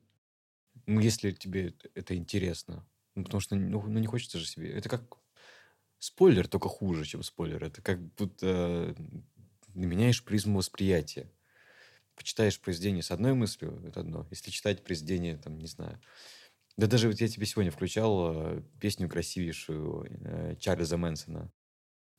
[0.87, 2.87] Ну, если тебе это интересно.
[3.15, 4.73] Ну, потому что ну, ну, не хочется же себе...
[4.73, 5.19] Это как
[5.99, 7.65] Спойлер только хуже, чем спойлер.
[7.65, 8.95] Это как будто
[9.75, 11.31] меняешь призму восприятия.
[12.15, 14.27] Почитаешь произведение с одной мыслью, это одно.
[14.31, 16.01] Если читать произведение, там, не знаю.
[16.77, 21.53] Да даже вот я тебе сегодня включал э, песню красивейшую э, Чарльза Мэнсона.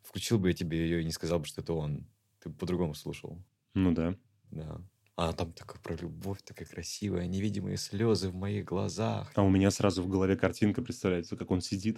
[0.01, 2.07] Включил бы я тебе ее и не сказал бы, что это он.
[2.39, 3.41] Ты бы по-другому слушал.
[3.73, 4.15] Ну да.
[4.51, 4.81] Да.
[5.21, 9.33] А там такая про любовь, такая красивая, невидимые слезы в моих глазах.
[9.35, 11.97] А у меня сразу в голове картинка представляется, как он сидит.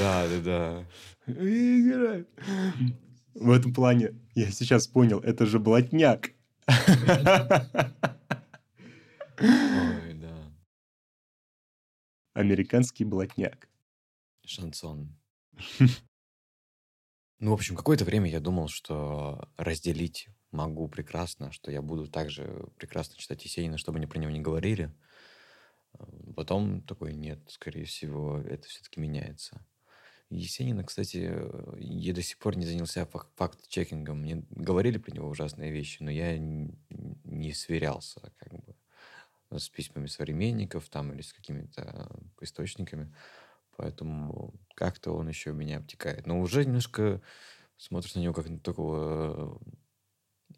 [0.00, 0.84] Да, да, да.
[1.28, 2.28] играет.
[3.34, 6.32] В этом плане я сейчас понял, это же блатняк.
[9.38, 10.52] Ой, да.
[12.32, 13.68] Американский блатняк.
[14.44, 15.16] Шансон.
[17.38, 22.66] Ну, в общем, какое-то время я думал, что разделить могу прекрасно, что я буду также
[22.76, 24.94] прекрасно читать Есенина, чтобы они про него не говорили.
[26.34, 29.64] Потом такой, нет, скорее всего, это все-таки меняется.
[30.30, 31.32] Есенина, кстати,
[31.78, 34.20] я до сих пор не занялся факт-чекингом.
[34.20, 38.74] Мне говорили про него ужасные вещи, но я не сверялся как бы
[39.58, 43.14] с письмами современников там или с какими-то источниками.
[43.76, 46.26] Поэтому как-то он еще меня обтекает.
[46.26, 47.20] Но уже немножко
[47.76, 49.60] смотришь на него как на такого...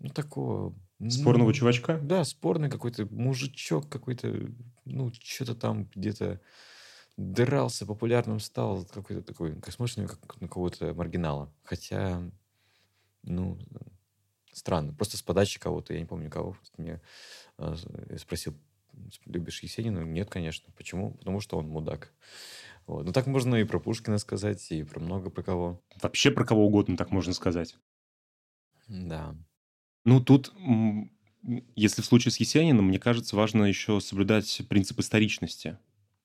[0.00, 0.74] Ну, такого...
[1.08, 1.98] Спорного ну, чувачка?
[1.98, 4.50] Да, спорный какой-то мужичок какой-то,
[4.84, 6.40] ну, что-то там где-то
[7.16, 11.52] дрался, популярным стал, какой-то такой, как смотришь на как на кого-то маргинала.
[11.62, 12.22] Хотя,
[13.22, 13.58] ну,
[14.52, 14.94] странно.
[14.94, 17.00] Просто с подачи кого-то, я не помню кого, мне
[17.58, 17.74] э,
[18.18, 18.54] спросил,
[19.24, 20.00] любишь Есенина?
[20.00, 20.72] Нет, конечно.
[20.76, 21.12] Почему?
[21.12, 22.12] Потому что он мудак.
[22.86, 23.04] Вот.
[23.04, 25.82] Ну, так можно и про Пушкина сказать, и про много про кого.
[26.00, 27.76] Вообще про кого угодно так можно сказать.
[28.88, 29.34] Да.
[30.06, 30.54] Ну, тут,
[31.74, 35.78] если в случае с Есениным, мне кажется, важно еще соблюдать принцип историчности.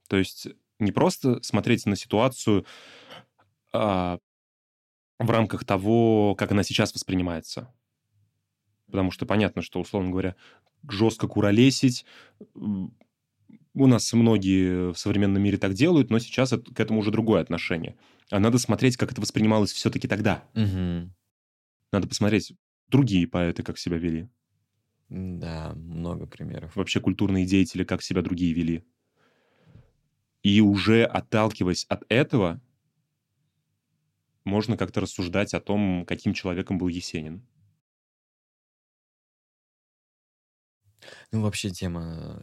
[0.08, 2.66] То есть не просто смотреть на ситуацию
[3.74, 4.20] а,
[5.18, 7.74] в рамках того, как она сейчас воспринимается.
[8.86, 10.36] Потому что понятно, что, условно говоря,
[10.88, 12.06] жестко куролесить
[13.74, 17.42] у нас многие в современном мире так делают, но сейчас это, к этому уже другое
[17.42, 17.98] отношение.
[18.30, 20.44] А надо смотреть, как это воспринималось все-таки тогда.
[20.54, 21.10] Угу.
[21.92, 22.54] Надо посмотреть
[22.92, 24.30] другие поэты, как себя вели.
[25.10, 26.76] Да, много примеров.
[26.76, 28.86] Вообще культурные деятели, как себя другие вели.
[30.44, 32.62] И уже отталкиваясь от этого,
[34.44, 37.46] можно как-то рассуждать о том, каким человеком был Есенин.
[41.32, 42.42] Ну, вообще тема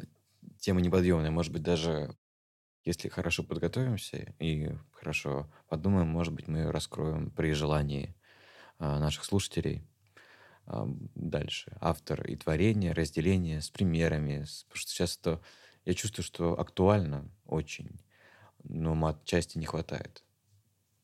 [0.58, 1.30] тема неподъемная.
[1.30, 2.16] Может быть, даже
[2.84, 8.14] если хорошо подготовимся и хорошо подумаем, может быть, мы ее раскроем при желании
[8.78, 9.87] а, наших слушателей.
[11.14, 11.76] Дальше.
[11.80, 14.44] Автор и творение, разделение с примерами.
[14.64, 15.40] Потому что сейчас это...
[15.84, 17.98] Я чувствую, что актуально очень,
[18.64, 20.22] но отчасти не хватает.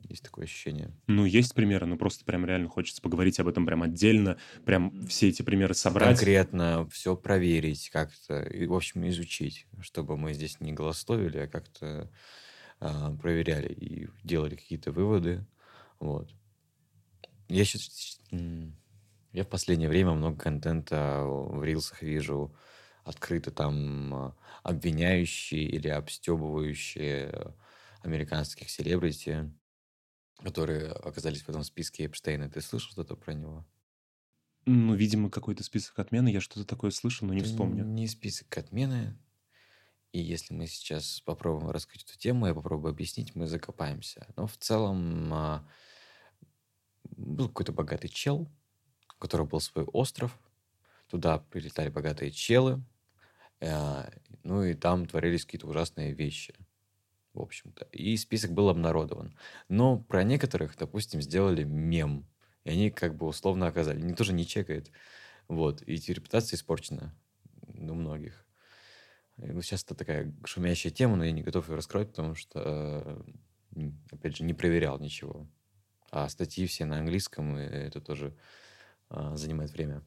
[0.01, 0.93] Есть такое ощущение.
[1.07, 4.37] Ну, есть примеры, но просто прям реально хочется поговорить об этом прям отдельно,
[4.67, 6.19] прям все эти примеры собрать.
[6.19, 12.11] Конкретно все проверить как-то, и, в общем, изучить, чтобы мы здесь не голословили, а как-то
[12.81, 15.47] а, проверяли и делали какие-то выводы.
[16.01, 16.31] Вот.
[17.49, 18.21] Я сейчас...
[19.35, 22.57] Я в последнее время много контента в рилсах вижу
[23.05, 27.55] открыто там а, обвиняющие или обстебывающие
[28.03, 29.53] американских селебрити
[30.43, 32.51] которые оказались в этом списке Эпштейна.
[32.51, 33.67] Ты слышал что-то про него?
[34.67, 36.29] Ну, видимо, какой-то список отмены.
[36.29, 37.85] Я что-то такое слышал, но не Это вспомню.
[37.85, 39.19] Не список отмены.
[40.13, 44.27] И если мы сейчас попробуем раскрыть эту тему, я попробую объяснить, мы закопаемся.
[44.37, 45.69] Но в целом а,
[47.17, 48.49] был какой-то богатый чел,
[49.17, 50.39] у которого был свой остров.
[51.09, 52.83] Туда прилетали богатые челы.
[53.61, 54.11] А,
[54.43, 56.55] ну и там творились какие-то ужасные вещи
[57.35, 57.87] в общем-то.
[57.93, 59.37] И список был обнародован.
[59.69, 62.27] Но про некоторых, допустим, сделали мем.
[62.65, 64.01] И они как бы условно оказали.
[64.01, 64.91] Они тоже не чекают.
[65.49, 65.83] Вот.
[65.87, 67.15] И репутация испорчена
[67.67, 68.47] у многих.
[69.37, 73.25] Вот сейчас это такая шумящая тема, но я не готов ее раскрыть, потому что,
[74.13, 75.49] опять же, не проверял ничего.
[76.11, 78.37] А статьи все на английском, и это тоже
[79.15, 80.03] а, занимает время.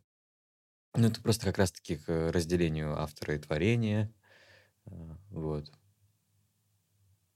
[0.93, 4.13] Ну, это просто как раз-таки к разделению автора и творения.
[4.85, 5.71] А, вот.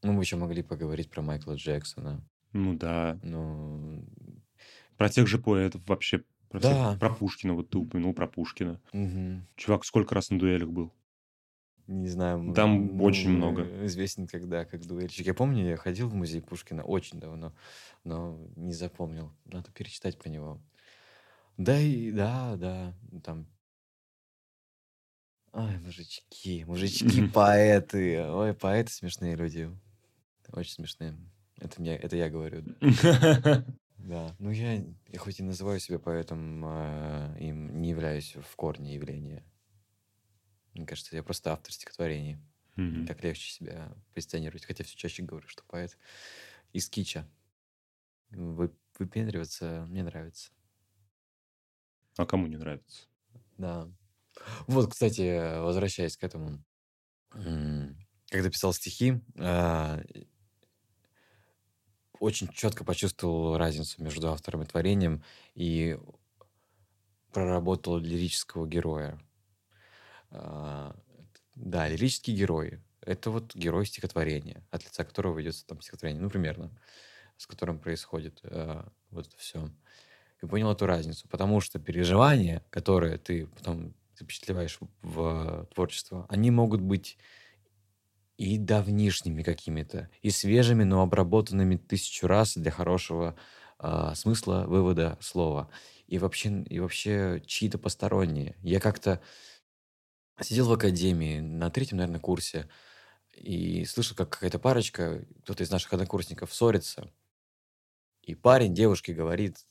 [0.04, 2.28] Ну, мы еще могли поговорить про Майкла Джексона.
[2.54, 3.20] Ну да.
[3.24, 4.06] Ну,
[4.98, 6.24] Про тех же поэтов вообще.
[6.50, 6.98] Про, всех- да.
[7.00, 8.82] про Пушкина, вот ты упомянул про Пушкина.
[8.92, 9.48] Мгм.
[9.56, 10.94] Чувак сколько раз на дуэлях был?
[11.88, 12.54] Не знаю.
[12.54, 13.86] Там ну, очень много.
[13.86, 15.26] Известен когда, как дуэльщик.
[15.26, 17.54] Я помню, я ходил в музей Пушкина очень давно,
[18.04, 19.32] но не запомнил.
[19.46, 20.62] Надо перечитать про него.
[21.58, 23.48] Да и да, да, там
[25.54, 28.24] Ой, мужички, мужички, поэты.
[28.24, 29.70] Ой, поэты смешные люди.
[30.54, 31.18] Очень смешные.
[31.60, 32.64] Это, мне, это я говорю.
[34.04, 34.36] Да.
[34.40, 39.44] Ну, я, я хоть и называю себя поэтом, э, им не являюсь в корне явления.
[40.74, 42.40] Мне кажется, я просто автор стихотворений.
[42.78, 43.06] Мгм.
[43.06, 44.66] Так легче себя позиционировать.
[44.66, 46.00] Хотя все чаще говорю, что поэт
[46.74, 47.30] из кича.
[48.32, 50.52] Вы, выпендриваться мне нравится.
[52.18, 53.08] А кому не нравится?
[53.58, 53.90] Да.
[54.68, 56.64] Вот, кстати, возвращаясь к этому.
[58.30, 60.02] Когда писал стихи, а,
[62.20, 65.24] очень четко почувствовал разницу между автором и творением
[65.54, 65.98] и
[67.32, 69.20] проработал лирического героя.
[70.30, 70.96] А,
[71.56, 72.80] да, лирический герой.
[73.02, 76.72] Это вот герой стихотворения, от лица которого ведется там стихотворение, ну, примерно,
[77.38, 79.70] с которым происходит э, вот это все.
[80.42, 86.82] И понял эту разницу, потому что переживания, которые ты потом запечатлеваешь в творчество, они могут
[86.82, 87.18] быть
[88.38, 93.36] и давнишними какими-то, и свежими, но обработанными тысячу раз для хорошего
[93.78, 95.70] а, смысла вывода слова.
[96.08, 98.56] И вообще, и вообще чьи-то посторонние.
[98.64, 99.22] Я как-то
[100.40, 102.68] сидел в академии на третьем, наверное, курсе
[103.36, 107.12] и слышал, как какая-то парочка, кто-то из наших однокурсников ссорится.
[108.24, 109.66] И парень девушке говорит,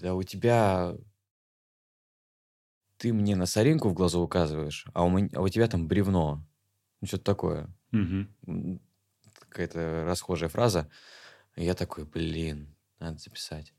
[0.00, 0.96] да у тебя
[2.98, 6.46] ты мне на соринку в глазу указываешь, а у, меня, а у тебя там бревно.
[7.00, 7.68] Ну, что-то такое.
[7.90, 8.80] Мгм.
[9.38, 10.90] Какая-то расхожая фраза.
[11.56, 13.74] И я такой, блин, надо записать.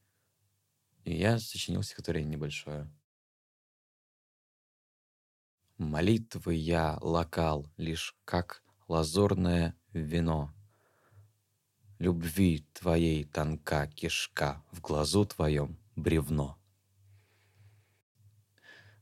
[1.04, 2.92] И я сочинил стихотворение небольшое.
[5.78, 10.54] Молитвы я локал лишь как лазурное вино.
[12.00, 16.58] Любви твоей тонка кишка, в глазу твоем бревно.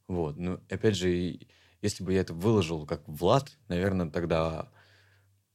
[0.07, 1.39] Вот, ну, опять же,
[1.81, 4.71] если бы я это выложил как Влад, наверное, тогда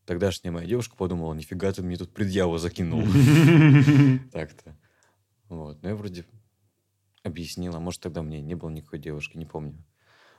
[0.04, 3.02] тогдашняя моя девушка подумала, нифига ты мне тут предъяву закинул.
[4.32, 4.76] Так-то.
[5.48, 6.26] Вот, но я вроде
[7.22, 7.78] объяснила.
[7.78, 9.84] Может, тогда мне не было никакой девушки, не помню.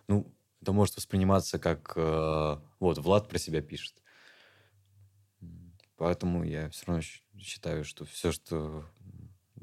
[0.08, 1.94] Ну, это может восприниматься как...
[1.96, 3.96] Э, вот, Влад про себя пишет.
[5.96, 7.02] Поэтому я все равно
[7.38, 8.86] считаю, что все, что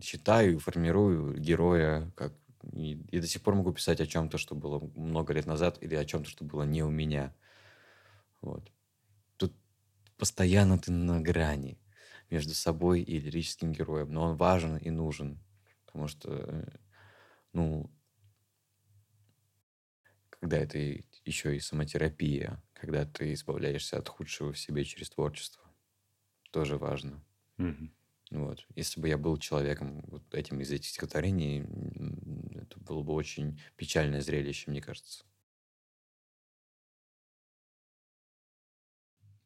[0.00, 2.34] читаю, формирую героя, как
[2.72, 5.94] и, и до сих пор могу писать о чем-то, что было много лет назад, или
[5.94, 7.34] о чем-то, что было не у меня.
[8.40, 8.70] Вот.
[9.38, 9.54] Тут
[10.18, 11.78] постоянно ты на грани
[12.30, 15.40] между собой и лирическим героем, но он важен и нужен,
[15.86, 16.68] потому что, э,
[17.52, 17.90] ну,
[20.30, 20.78] когда это
[21.24, 25.62] еще и самотерапия, когда ты избавляешься от худшего в себе через творчество,
[26.52, 27.24] тоже важно.
[27.58, 27.94] Мгм.
[28.30, 28.66] Вот.
[28.74, 31.60] Если бы я был человеком вот этим из этих стихотворений,
[32.54, 35.24] это было бы очень печальное зрелище, мне кажется.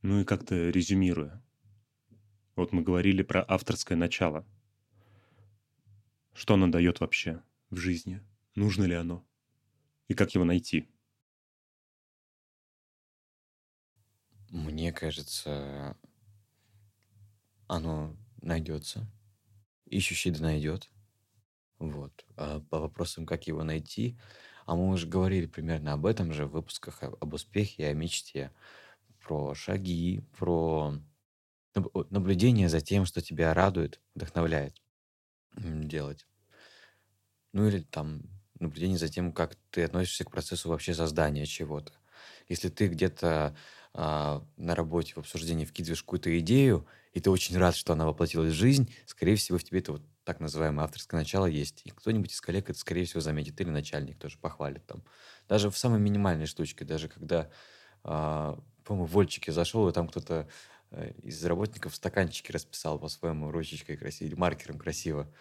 [0.03, 1.41] Ну и как-то резюмируя.
[2.57, 4.45] Вот мы говорили про авторское начало.
[6.35, 8.21] Что оно дает вообще в жизни?
[8.57, 9.25] Нужно ли оно?
[10.09, 10.89] И как его найти?
[14.51, 15.97] Мне кажется,
[17.69, 19.06] оно найдется.
[19.86, 20.90] Ищущий да найдет.
[21.78, 22.24] Вот.
[22.36, 24.19] А по вопросам, как его найти,
[24.66, 28.52] а мы уже говорили примерно об этом же в выпусках об успехе и о мечте.
[29.20, 30.94] Про шаги, про
[32.10, 34.81] наблюдение за тем, что тебя радует, вдохновляет
[35.56, 36.27] делать.
[37.52, 38.23] Ну или там
[38.59, 41.93] наблюдение за тем, как ты относишься к процессу вообще создания чего-то.
[42.48, 43.56] Если ты где-то
[43.94, 48.52] а, на работе в обсуждении вкидываешь какую-то идею, и ты очень рад, что она воплотилась
[48.52, 51.82] в жизнь, скорее всего, в тебе это вот так называемое авторское начало есть.
[51.85, 55.05] И кто-нибудь из коллег это, скорее всего, заметит, или начальник тоже похвалит там.
[55.48, 57.51] Даже в самой минимальной штучке, даже когда,
[58.05, 60.48] а, по-моему, в Вольчике зашел, и там кто-то
[60.90, 65.32] э, из работников стаканчики расписал по-своему ручечкой красиво, или маркером красиво.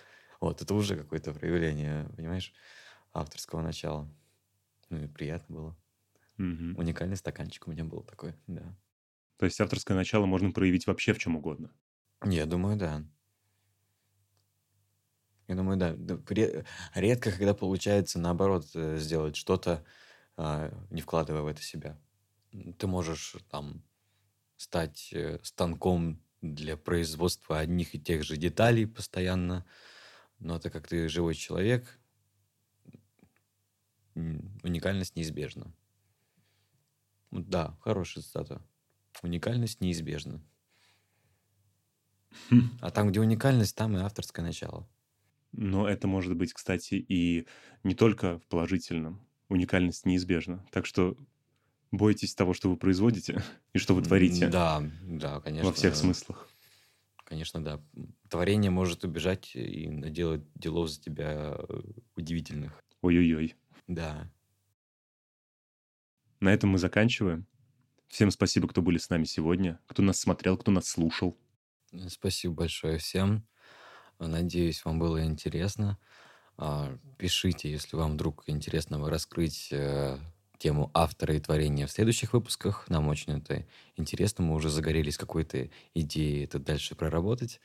[0.42, 2.54] Вот, это уже какое-то проявление, понимаешь,
[3.14, 4.10] авторского начала.
[4.90, 5.81] Ну и приятно было.
[6.42, 6.76] Мгм.
[6.76, 8.76] Уникальный стаканчик у меня был такой, да.
[9.38, 11.72] То есть авторское начало можно проявить вообще в чем угодно.
[12.26, 13.04] Я думаю, да.
[15.48, 15.94] Я думаю, да.
[15.96, 16.66] Да, ре-
[16.96, 19.86] Редко, когда получается, наоборот, э, сделать что-то,
[20.36, 22.00] а, не вкладывая в это себя.
[22.78, 23.84] Ты можешь там
[24.58, 29.66] стать э, станком для производства одних и тех же деталей постоянно,
[30.40, 32.00] но так как ты живой человек,
[34.64, 35.74] уникальность неизбежна.
[37.32, 38.62] Да, хорошая цитата.
[39.24, 40.42] Уникальность неизбежна.
[42.82, 44.88] А там, где уникальность, там и авторское начало.
[45.54, 47.48] Но это может быть, кстати, и
[47.84, 49.28] не только в положительном.
[49.50, 50.66] Уникальность неизбежна.
[50.72, 51.18] Так что
[51.92, 53.44] бойтесь того, что вы производите
[53.74, 55.74] и что вы творите Да, да, во конечно.
[55.74, 56.48] всех смыслах.
[57.26, 57.82] Конечно, да.
[58.30, 61.82] Творение может убежать и наделать делов за тебя э,
[62.16, 62.80] удивительных.
[63.02, 63.56] Ой-ой-ой.
[63.88, 64.30] Да.
[66.42, 67.46] На этом мы заканчиваем.
[68.08, 71.38] Всем спасибо, кто были с нами сегодня, кто нас смотрел, кто нас слушал.
[72.10, 73.46] Спасибо большое всем.
[74.20, 75.98] Надеюсь, вам было интересно.
[76.58, 80.18] А, Пишите, если вам вдруг интересно раскрыть э,
[80.58, 82.90] тему автора и творения в следующих выпусках.
[82.90, 83.66] Нам очень это
[83.96, 84.44] интересно.
[84.44, 87.60] Мы уже загорелись какой-то идеей это дальше проработать.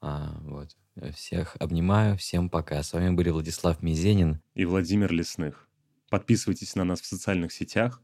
[0.00, 0.76] А, Вот.
[1.14, 2.16] Всех обнимаю.
[2.16, 2.82] Всем пока.
[2.82, 4.40] С вами были Владислав Мизенин.
[4.54, 5.68] И Владимир Лесных.
[6.08, 8.00] Подписывайтесь на нас в социальных сетях.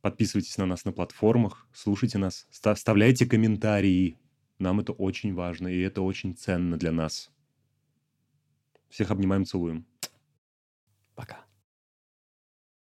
[0.00, 4.16] Подписывайтесь на нас на платформах, слушайте нас, ста- вставляйте комментарии.
[4.58, 7.30] Нам это очень важно, и это очень ценно для нас.
[8.88, 9.86] Всех обнимаем, целуем.
[11.14, 11.47] Пока.